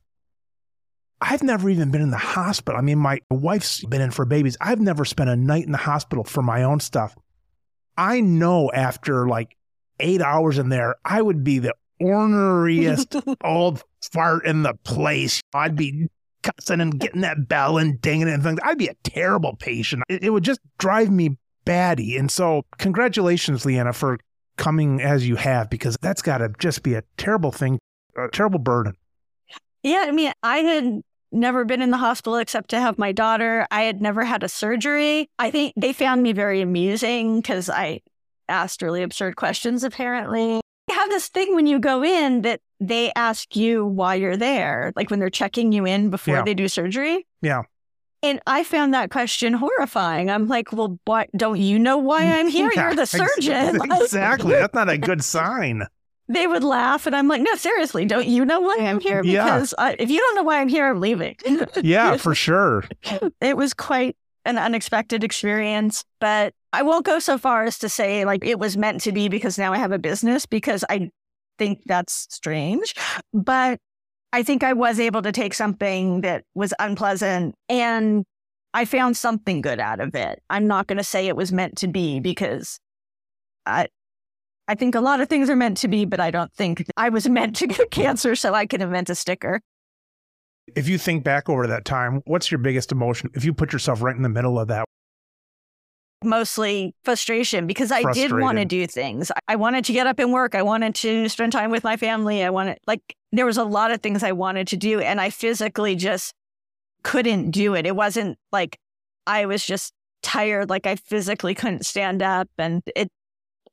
[1.25, 2.77] I've never even been in the hospital.
[2.77, 4.57] I mean, my wife's been in for babies.
[4.59, 7.15] I've never spent a night in the hospital for my own stuff.
[7.97, 9.55] I know after like
[10.01, 15.41] eight hours in there, I would be the orneriest old fart in the place.
[15.53, 16.09] I'd be
[16.41, 18.59] cussing and getting that bell and dinging it and things.
[18.61, 20.03] I'd be a terrible patient.
[20.09, 22.17] It, it would just drive me batty.
[22.17, 24.17] And so, congratulations, Leanna, for
[24.57, 27.79] coming as you have, because that's got to just be a terrible thing,
[28.17, 28.95] a terrible burden.
[29.83, 30.05] Yeah.
[30.07, 31.01] I mean, I had
[31.33, 33.67] never been in the hospital except to have my daughter.
[33.71, 35.29] I had never had a surgery.
[35.39, 38.01] I think they found me very amusing because I
[38.47, 40.61] asked really absurd questions, apparently.
[40.89, 44.91] I have this thing when you go in that they ask you why you're there,
[44.95, 46.43] like when they're checking you in before yeah.
[46.43, 47.25] they do surgery.
[47.41, 47.63] Yeah.
[48.21, 50.29] And I found that question horrifying.
[50.29, 52.71] I'm like, well, why don't you know why mm, I'm here?
[52.73, 53.81] Yeah, You're the surgeon.
[53.91, 54.53] Exactly.
[54.53, 55.83] That's not a good sign.
[56.29, 59.21] They would laugh, and I'm like, no, seriously, don't you know why I'm here?
[59.21, 59.83] Because yeah.
[59.83, 61.35] Uh, I, if you don't know why I'm here, I'm leaving.
[61.81, 62.85] yeah, for sure.
[63.41, 64.15] It was quite
[64.45, 68.77] an unexpected experience, but I won't go so far as to say like it was
[68.77, 71.09] meant to be because now I have a business because I
[71.57, 72.93] think that's strange.
[73.33, 73.79] But
[74.31, 78.25] I think I was able to take something that was unpleasant and
[78.73, 80.41] I found something good out of it.
[80.49, 82.79] I'm not going to say it was meant to be because
[83.65, 83.87] I
[84.67, 87.09] I think a lot of things are meant to be, but I don't think I
[87.09, 89.61] was meant to get cancer so I can invent a sticker.
[90.75, 93.29] If you think back over that time, what's your biggest emotion?
[93.33, 94.85] If you put yourself right in the middle of that,
[96.23, 99.31] mostly frustration because I did want to do things.
[99.47, 100.55] I wanted to get up and work.
[100.55, 102.43] I wanted to spend time with my family.
[102.43, 103.01] I wanted, like,
[103.31, 106.33] there was a lot of things I wanted to do, and I physically just
[107.03, 107.85] couldn't do it.
[107.85, 108.77] It wasn't like
[109.27, 112.47] I was just tired, like, I physically couldn't stand up.
[112.57, 113.09] And it,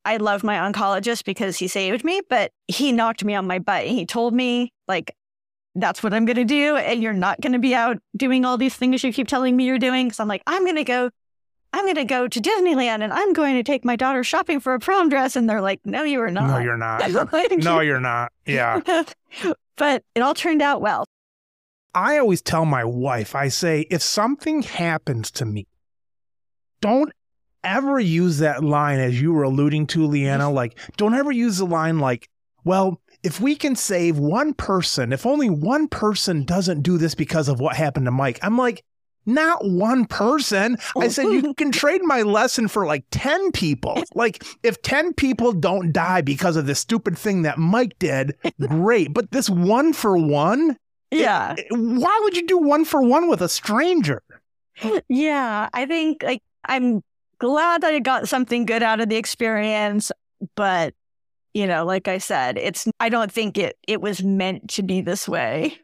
[0.05, 3.84] I love my oncologist because he saved me, but he knocked me on my butt.
[3.84, 5.14] He told me, like,
[5.74, 6.76] that's what I'm going to do.
[6.76, 9.64] And you're not going to be out doing all these things you keep telling me
[9.64, 10.11] you're doing.
[10.11, 11.11] So I'm like, I'm going to go,
[11.72, 14.74] I'm going to go to Disneyland and I'm going to take my daughter shopping for
[14.74, 15.36] a prom dress.
[15.36, 16.48] And they're like, no, you are not.
[16.48, 17.03] No, you're not.
[17.32, 18.32] Like, No, you're not.
[18.46, 18.80] Yeah.
[19.76, 21.05] but it all turned out well.
[21.94, 25.66] I always tell my wife, I say, if something happens to me,
[26.80, 27.12] don't
[27.64, 30.50] ever use that line as you were alluding to, Leanna.
[30.50, 32.28] Like, don't ever use the line like,
[32.64, 37.48] well, if we can save one person, if only one person doesn't do this because
[37.48, 38.82] of what happened to Mike, I'm like,
[39.26, 40.78] not one person.
[40.98, 44.02] I said, you can trade my lesson for like 10 people.
[44.14, 49.12] Like, if 10 people don't die because of this stupid thing that Mike did, great.
[49.12, 50.76] But this one for one,
[51.11, 51.54] Yeah.
[51.70, 54.22] why would you do one for one with a stranger?
[55.08, 55.68] Yeah.
[55.74, 57.02] I think like I'm
[57.41, 60.12] glad that I got something good out of the experience,
[60.55, 60.95] but
[61.55, 65.01] you know, like I said, it's I don't think it it was meant to be
[65.01, 65.76] this way.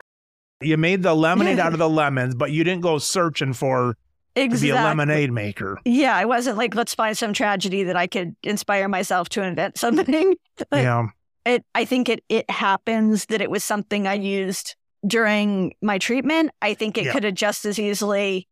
[0.61, 3.97] You made the lemonade out of the lemons, but you didn't go searching for
[4.37, 4.69] to Exactly.
[4.69, 5.79] be a lemonade maker.
[5.85, 9.77] Yeah, I wasn't like, let's find some tragedy that I could inspire myself to invent
[9.85, 10.37] something.
[10.71, 11.07] Like, yeah.
[11.45, 14.77] it I think it it happens that it was something I used
[15.07, 16.51] during my treatment.
[16.63, 17.13] I think it Yeah.
[17.13, 18.47] could have just as easily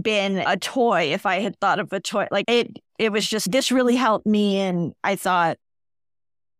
[0.00, 2.26] been a toy if I had thought of a toy.
[2.30, 5.56] Like it it was just this really helped me and I thought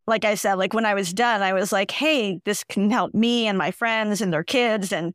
[0.06, 3.14] like I said, like when I was done, I was like, hey, this can help
[3.14, 5.14] me and my friends and their kids and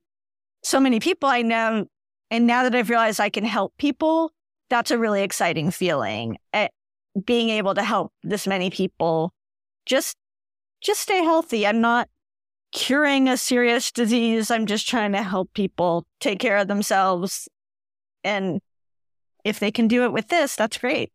[0.63, 1.85] so many people I know.
[2.31, 4.31] And now that I've realized I can help people,
[4.69, 6.37] that's a really exciting feeling.
[6.53, 6.69] Eh,
[7.25, 9.33] being able to help this many people
[9.85, 10.15] just
[10.81, 11.67] just stay healthy.
[11.67, 12.07] I'm not
[12.71, 14.51] curing a serious disease.
[14.51, 17.47] I'm just trying to help people take care of themselves.
[18.23, 18.61] And
[19.43, 21.11] if they can do it with this, that's great.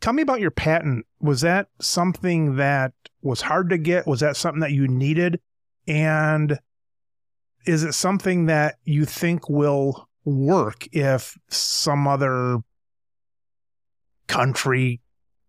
[0.00, 1.06] Tell me about your patent.
[1.20, 2.92] Was that something that
[3.22, 4.06] was hard to get?
[4.06, 5.40] Was that something that you needed?
[5.86, 6.58] And
[7.66, 12.58] is it something that you think will work if some other
[14.26, 15.00] country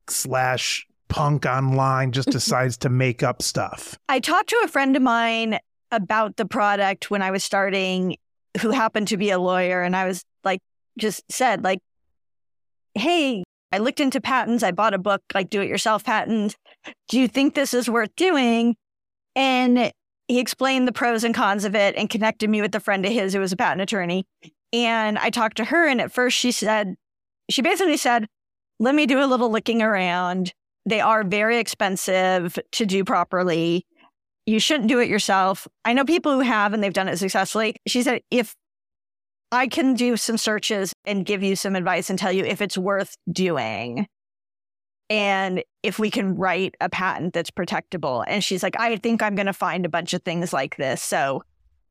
[0.08, 3.98] slash punk online just decides to make up stuff?
[4.08, 5.60] I talked to a friend of mine
[5.92, 8.18] about the product when I was starting,
[8.62, 9.82] who happened to be a lawyer.
[9.82, 10.62] And I was like,
[10.98, 11.80] just said, like,
[12.94, 14.64] hey, I looked into patents.
[14.64, 16.56] I bought a book, like do it yourself patent.
[17.10, 18.76] Do you think this is worth doing?
[19.36, 19.92] And
[20.28, 23.12] he explained the pros and cons of it and connected me with a friend of
[23.12, 24.26] his who was a patent attorney.
[24.72, 25.88] And I talked to her.
[25.88, 26.96] And at first she said,
[27.50, 28.28] she basically said,
[28.80, 30.54] let me do a little looking around.
[30.86, 33.86] They are very expensive to do properly.
[34.46, 35.68] You shouldn't do it yourself.
[35.84, 37.76] I know people who have and they've done it successfully.
[37.88, 38.56] She said, if
[39.52, 42.78] I can do some searches and give you some advice and tell you if it's
[42.78, 44.08] worth doing.
[45.10, 48.24] And if we can write a patent that's protectable.
[48.28, 51.02] And she's like, I think I'm going to find a bunch of things like this.
[51.02, 51.44] So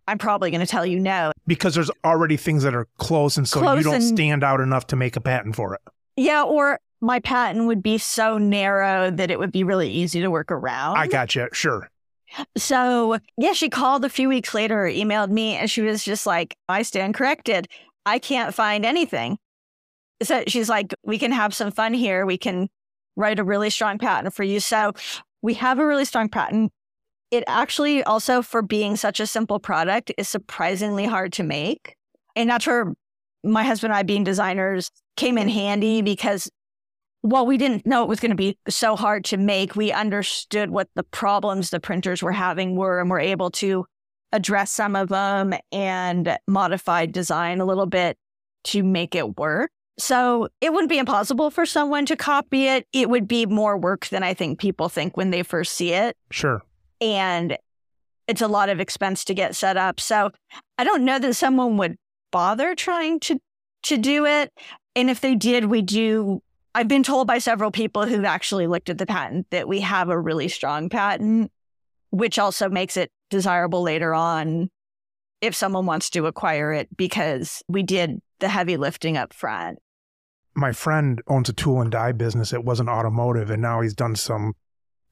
[0.09, 1.33] I'm probably going to tell you no.
[1.47, 4.61] Because there's already things that are close, and so Close you don't and- stand out
[4.61, 5.81] enough to make a patent for it.
[6.17, 6.43] Yeah.
[6.43, 10.51] Or my patent would be so narrow that it would be really easy to work
[10.51, 10.97] around.
[10.97, 11.49] I got you.
[11.53, 11.89] Sure.
[12.57, 16.57] So, yeah, she called a few weeks later, emailed me, and she was just like,
[16.69, 17.69] I stand corrected.
[18.07, 19.39] I can't find anything.
[20.23, 22.27] So she's like, we can have some fun here.
[22.27, 22.69] We can
[23.17, 24.61] write a really strong patent for you.
[24.61, 24.93] So
[25.43, 26.73] we have a really strong patent.
[27.31, 31.97] It actually also, for being such a simple product, is surprisingly hard to make.
[32.37, 32.93] And that's where
[33.43, 36.51] my husband and I, being designers, came in handy because
[37.25, 40.69] while we didn't know it was going to be so hard to make, we understood
[40.69, 43.87] what the problems the printers were having were and were able to
[44.31, 48.19] address some of them and modify design a little bit
[48.65, 49.71] to make it work.
[49.99, 52.87] So it wouldn't be impossible for someone to copy it.
[52.93, 56.19] It would be more work than I think people think when they first see it.
[56.31, 56.61] Sure.
[57.01, 57.57] And
[58.29, 59.99] it's a lot of expense to get set up.
[59.99, 60.31] So
[60.77, 61.97] I don't know that someone would
[62.31, 63.39] bother trying to
[63.85, 64.53] to do it.
[64.95, 66.43] And if they did, we do
[66.75, 70.09] I've been told by several people who've actually looked at the patent that we have
[70.09, 71.53] a really strong patent,
[72.11, 74.71] which also makes it desirable later on
[75.41, 79.79] if someone wants to acquire it because we did the heavy lifting up front.
[80.57, 82.53] my friend owns a tool and die business.
[82.53, 84.55] It wasn't automotive, and now he's done some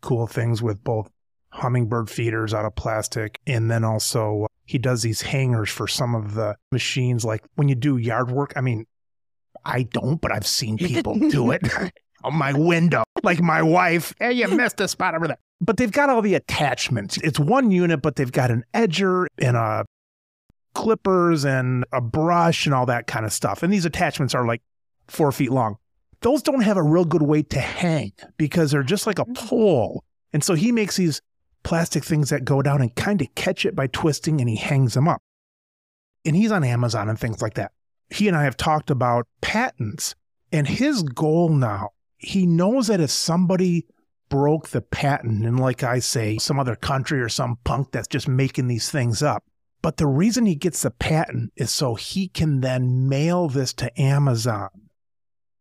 [0.01, 1.11] cool things with both
[1.51, 6.35] hummingbird feeders out of plastic, and then also he does these hangers for some of
[6.35, 7.25] the machines.
[7.25, 8.87] Like when you do yard work, I mean,
[9.65, 11.63] I don't, but I've seen people do it
[12.25, 14.15] on my window, like my wife.
[14.19, 15.39] Hey, you missed a spot over there.
[15.61, 17.19] But they've got all the attachments.
[17.19, 19.85] It's one unit, but they've got an edger and a
[20.75, 23.63] clippers and a brush and all that kind of stuff.
[23.63, 24.63] And these attachments are like
[25.09, 25.77] four feet long.
[26.21, 29.35] Those don't have a real good way to hang because they're just like a mm.
[29.35, 30.05] pole.
[30.33, 31.21] And so he makes these
[31.63, 34.95] plastic things that go down and kind of catch it by twisting and he hangs
[34.95, 35.21] them up.
[36.25, 37.73] And he's on Amazon and things like that.
[38.13, 40.15] He and I have talked about patents
[40.53, 43.87] and his goal now, he knows that if somebody
[44.29, 48.29] broke the patent and like I say, some other country or some punk that's just
[48.29, 49.45] making these things up,
[49.81, 54.01] but the reason he gets the patent is so he can then mail this to
[54.01, 54.69] Amazon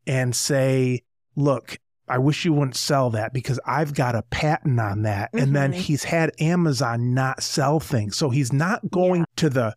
[0.05, 1.01] and say,
[1.35, 5.31] look, I wish you wouldn't sell that because I've got a patent on that.
[5.31, 5.43] Mm-hmm.
[5.43, 5.81] And then mm-hmm.
[5.81, 8.17] he's had Amazon not sell things.
[8.17, 9.25] So he's not going yeah.
[9.37, 9.75] to the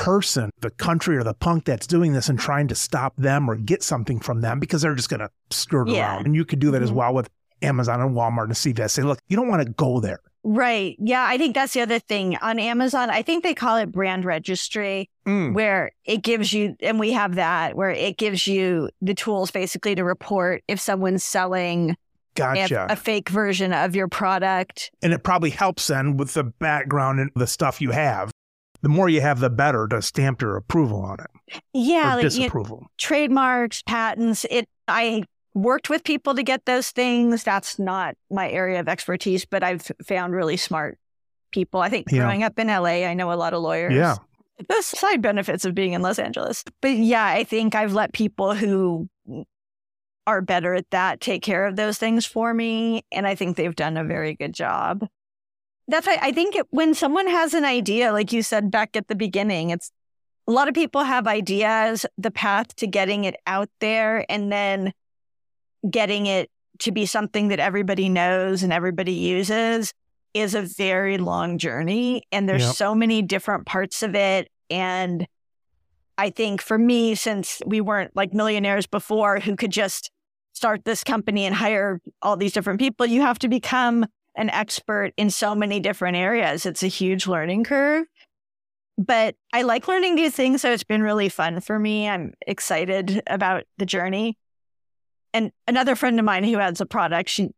[0.00, 3.54] person, the country or the punk that's doing this and trying to stop them or
[3.54, 6.14] get something from them because they're just going to skirt yeah.
[6.14, 6.26] around.
[6.26, 6.84] And you could do that mm-hmm.
[6.84, 7.28] as well with
[7.60, 8.92] Amazon and Walmart and CVS.
[8.92, 10.20] Say, look, you don't want to go there.
[10.42, 10.96] Right.
[10.98, 11.26] Yeah.
[11.28, 13.10] I think that's the other thing on Amazon.
[13.10, 15.52] I think they call it brand registry, mm.
[15.52, 19.94] where it gives you, and we have that, where it gives you the tools basically
[19.96, 21.94] to report if someone's selling
[22.34, 22.86] gotcha.
[22.88, 24.90] a, a fake version of your product.
[25.02, 28.29] And it probably helps then with the background and the stuff you have.
[28.82, 31.62] The more you have, the better to stamp your approval on it.
[31.72, 32.76] Yeah, like, disapproval.
[32.78, 34.46] You know, trademarks, patents.
[34.50, 34.68] It.
[34.88, 35.24] I
[35.54, 37.44] worked with people to get those things.
[37.44, 40.98] That's not my area of expertise, but I've found really smart
[41.50, 41.80] people.
[41.80, 42.20] I think yeah.
[42.20, 43.94] growing up in LA, I know a lot of lawyers.
[43.94, 44.16] Yeah.
[44.68, 46.64] The side benefits of being in Los Angeles.
[46.82, 49.08] But yeah, I think I've let people who
[50.26, 53.02] are better at that take care of those things for me.
[53.10, 55.06] And I think they've done a very good job.
[55.90, 59.08] That's why I think it, when someone has an idea, like you said back at
[59.08, 59.90] the beginning, it's
[60.46, 64.92] a lot of people have ideas, the path to getting it out there, and then
[65.88, 69.92] getting it to be something that everybody knows and everybody uses
[70.32, 72.22] is a very long journey.
[72.30, 72.74] And there's yep.
[72.74, 74.48] so many different parts of it.
[74.70, 75.26] And
[76.16, 80.10] I think for me, since we weren't like millionaires before who could just
[80.52, 84.06] start this company and hire all these different people, you have to become
[84.40, 86.66] an expert in so many different areas.
[86.66, 88.06] It's a huge learning curve.
[88.98, 90.62] But I like learning new things.
[90.62, 92.08] So it's been really fun for me.
[92.08, 94.36] I'm excited about the journey
[95.32, 97.50] and another friend of mine who has a product, she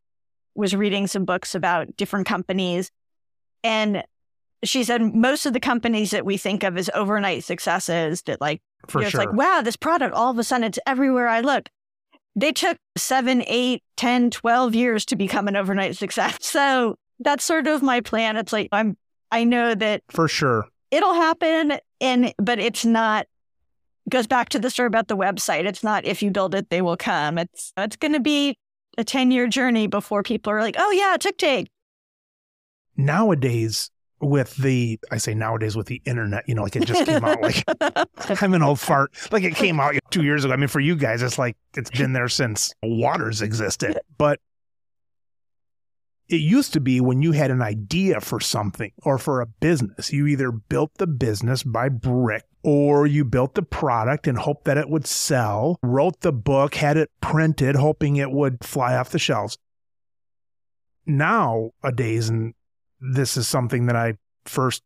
[0.54, 2.90] was reading some books about different companies.
[3.64, 4.04] And
[4.64, 8.60] she said most of the companies that we think of as overnight successes that like
[8.88, 9.20] For you know, sure.
[9.22, 11.68] it's like, wow, this product all of a sudden it's everywhere I look.
[12.34, 16.38] They took seven, eight, ten, twelve years to become an overnight success.
[16.42, 18.36] So that's sort of my plan.
[18.36, 18.96] It's like I'm
[19.30, 20.66] I know that For sure.
[20.90, 23.26] It'll happen and but it's not
[24.08, 25.66] goes back to the story about the website.
[25.66, 27.38] It's not if you build it, they will come.
[27.38, 28.56] It's it's going to be
[28.98, 31.68] a 10 year journey before people are like, oh, yeah, tooktake.
[32.96, 33.90] Nowadays,
[34.22, 37.42] with the, I say nowadays with the internet, you know, like it just came out
[37.42, 37.64] like
[38.42, 39.12] I'm an old fart.
[39.30, 40.54] Like it came out two years ago.
[40.54, 43.98] I mean, for you guys, it's like it's been there since waters existed.
[44.16, 44.40] But
[46.28, 50.12] it used to be when you had an idea for something or for a business,
[50.12, 54.78] you either built the business by brick or you built the product and hoped that
[54.78, 59.18] it would sell, wrote the book, had it printed, hoping it would fly off the
[59.18, 59.58] shelves.
[61.04, 62.54] Nowadays, and
[63.03, 64.82] this is something that I first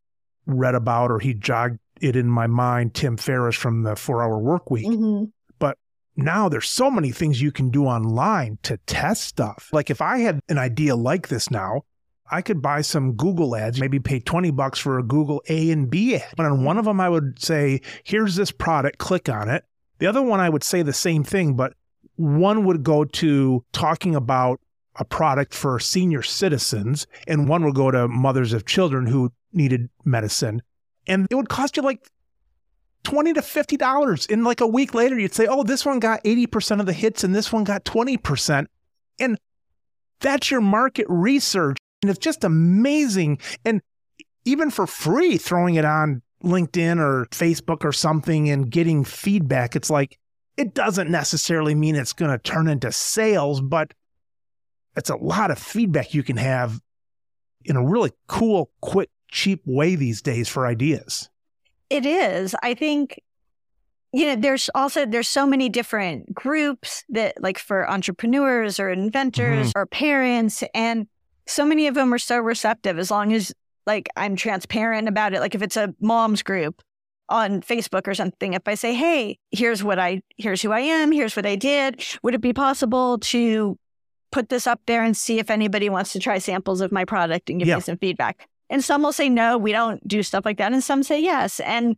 [0.46, 4.38] read about or he jogged it in my mind, Tim Ferriss from the four hour
[4.38, 4.86] work week.
[4.86, 5.24] Mm-hmm.
[5.58, 5.76] But
[6.16, 9.68] now there's so many things you can do online to test stuff.
[9.72, 11.82] Like if I had an idea like this now,
[12.30, 15.88] I could buy some Google ads, maybe pay 20 bucks for a Google A and
[15.88, 16.34] B ad.
[16.38, 19.64] And on one of them, I would say, here's this product, click on it.
[19.98, 21.74] The other one, I would say the same thing, but
[22.16, 24.60] one would go to talking about
[24.98, 29.88] a product for senior citizens, and one would go to mothers of children who needed
[30.04, 30.62] medicine.
[31.06, 32.08] And it would cost you like
[33.04, 34.32] 20 to $50.
[34.32, 37.22] And like a week later, you'd say, oh, this one got 80% of the hits
[37.24, 38.66] and this one got 20%.
[39.20, 39.38] And
[40.20, 41.76] that's your market research.
[42.02, 43.38] And it's just amazing.
[43.64, 43.80] And
[44.44, 49.90] even for free, throwing it on LinkedIn or Facebook or something and getting feedback, it's
[49.90, 50.18] like,
[50.56, 53.92] it doesn't necessarily mean it's going to turn into sales, but
[54.96, 56.80] it's a lot of feedback you can have
[57.64, 61.28] in a really cool, quick, cheap way these days for ideas.
[61.90, 62.54] It is.
[62.62, 63.20] I think
[64.12, 69.68] you know there's also there's so many different groups that like for entrepreneurs or inventors
[69.68, 69.78] mm-hmm.
[69.78, 71.06] or parents and
[71.46, 73.52] so many of them are so receptive as long as
[73.86, 75.40] like I'm transparent about it.
[75.40, 76.82] Like if it's a mom's group,
[77.28, 81.12] on Facebook or something, if I say, hey, here's what I, here's who I am,
[81.12, 83.78] here's what I did, would it be possible to
[84.36, 87.48] put this up there and see if anybody wants to try samples of my product
[87.48, 87.76] and give Yeah.
[87.76, 88.46] me some feedback?
[88.68, 90.72] And some will say, no, we don't do stuff like that.
[90.74, 91.58] And some say yes.
[91.60, 91.96] And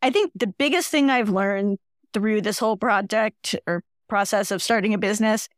[0.00, 1.78] I think the biggest thing I've learned
[2.14, 5.48] through this whole project or process of starting a business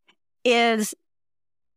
[0.43, 0.95] is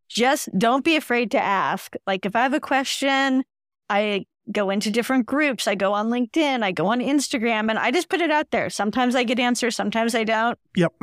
[0.07, 1.93] just don't be afraid to ask.
[2.07, 3.43] Like if I have a question,
[3.89, 5.67] I go into different groups.
[5.67, 8.69] I go on LinkedIn, I go on Instagram, and I just put it out there.
[8.69, 10.57] Sometimes I get answers, sometimes I don't.
[10.77, 10.93] Yep.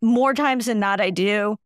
[0.00, 1.56] More times than not, I do.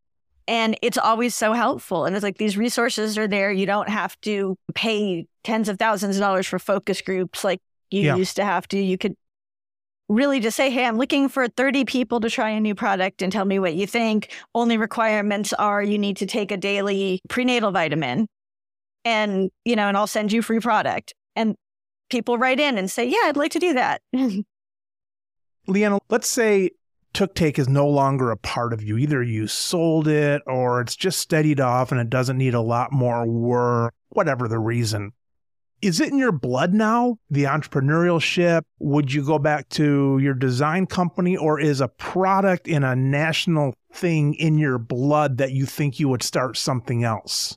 [0.47, 2.05] And it's always so helpful.
[2.05, 3.51] And it's like these resources are there.
[3.51, 8.03] You don't have to pay tens of thousands of dollars for focus groups like you
[8.03, 8.17] Yeah.
[8.17, 8.79] used to have to.
[8.79, 9.15] You could
[10.09, 13.33] really just say, Hey, I'm looking for 30 people to try a new product and
[13.33, 14.31] tell me what you think.
[14.55, 18.29] Only requirements are you need to take a daily prenatal vitamin
[19.07, 21.15] and, you know, and I'll send you free product.
[21.37, 21.57] And
[22.11, 24.03] people write in and say, Yeah, I'd like to do that.
[25.67, 26.71] Leanna, let's say
[27.15, 28.99] tooktake is no longer a part of you.
[28.99, 32.93] Either you sold it or it's just steadied off and it doesn't need a lot
[32.93, 35.13] more work, whatever the reason.
[35.81, 38.63] Is it in your blood now, the entrepreneurship?
[38.79, 43.75] Would you go back to your design company or is a product in a national
[43.93, 47.57] thing in your blood that you think you would start something else?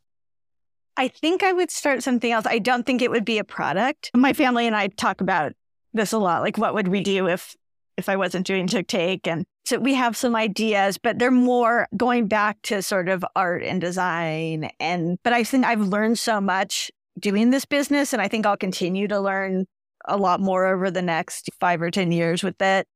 [0.98, 2.46] I think I would start something else.
[2.46, 4.12] I don't think it would be a product.
[4.16, 5.54] My family and I talk about
[5.94, 6.42] this a lot.
[6.42, 7.56] Like, what would we do if
[7.98, 9.28] if I wasn't doing tooktake?
[9.28, 13.64] And so we have some ideas, but they're more going back to sort of art
[13.64, 14.70] and design.
[14.80, 18.58] And but I think I've learned so much doing this business, and I think I'll
[18.58, 19.66] continue to learn
[20.06, 22.88] a lot more over the next five or ten years with it.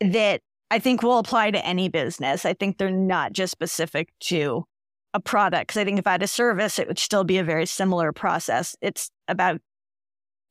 [0.00, 2.44] That I think will apply to any business.
[2.44, 4.64] I think they're not just specific to
[5.12, 5.68] a product.
[5.68, 8.12] Because I think if I had a service, it would still be a very similar
[8.12, 8.76] process.
[8.80, 9.60] It's about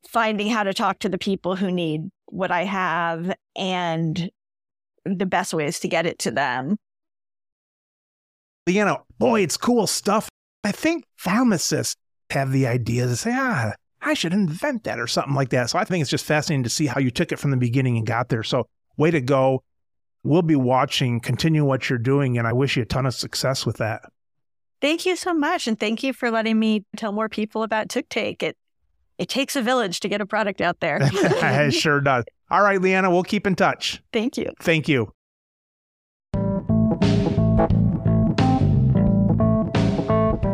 [0.07, 4.29] finding how to talk to the people who need what I have and
[5.05, 6.77] the best ways to get it to them.
[8.67, 10.29] Leanna, boy, it's cool stuff.
[10.63, 11.95] I think pharmacists
[12.29, 15.69] have the idea to say, ah, I should invent that or something like that.
[15.69, 17.97] So I think it's just fascinating to see how you took it from the beginning
[17.97, 18.43] and got there.
[18.43, 19.63] So, way to go.
[20.23, 23.65] We'll be watching, continue what you're doing, and I wish you a ton of success
[23.65, 24.01] with that.
[24.81, 25.67] Thank you so much.
[25.67, 28.43] And thank you for letting me tell more people about Take.
[28.43, 28.57] It
[29.19, 30.99] it takes a village to get a product out there.
[31.03, 32.23] it sure does.
[32.49, 34.01] All right, Leanna, we'll keep in touch.
[34.11, 34.51] Thank you.
[34.61, 35.11] Thank you.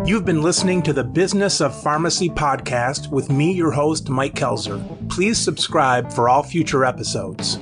[0.06, 5.10] You've been listening to the Business of Pharmacy podcast with me, your host, Mike Koelzer.
[5.10, 7.58] Please subscribe for all future episodes.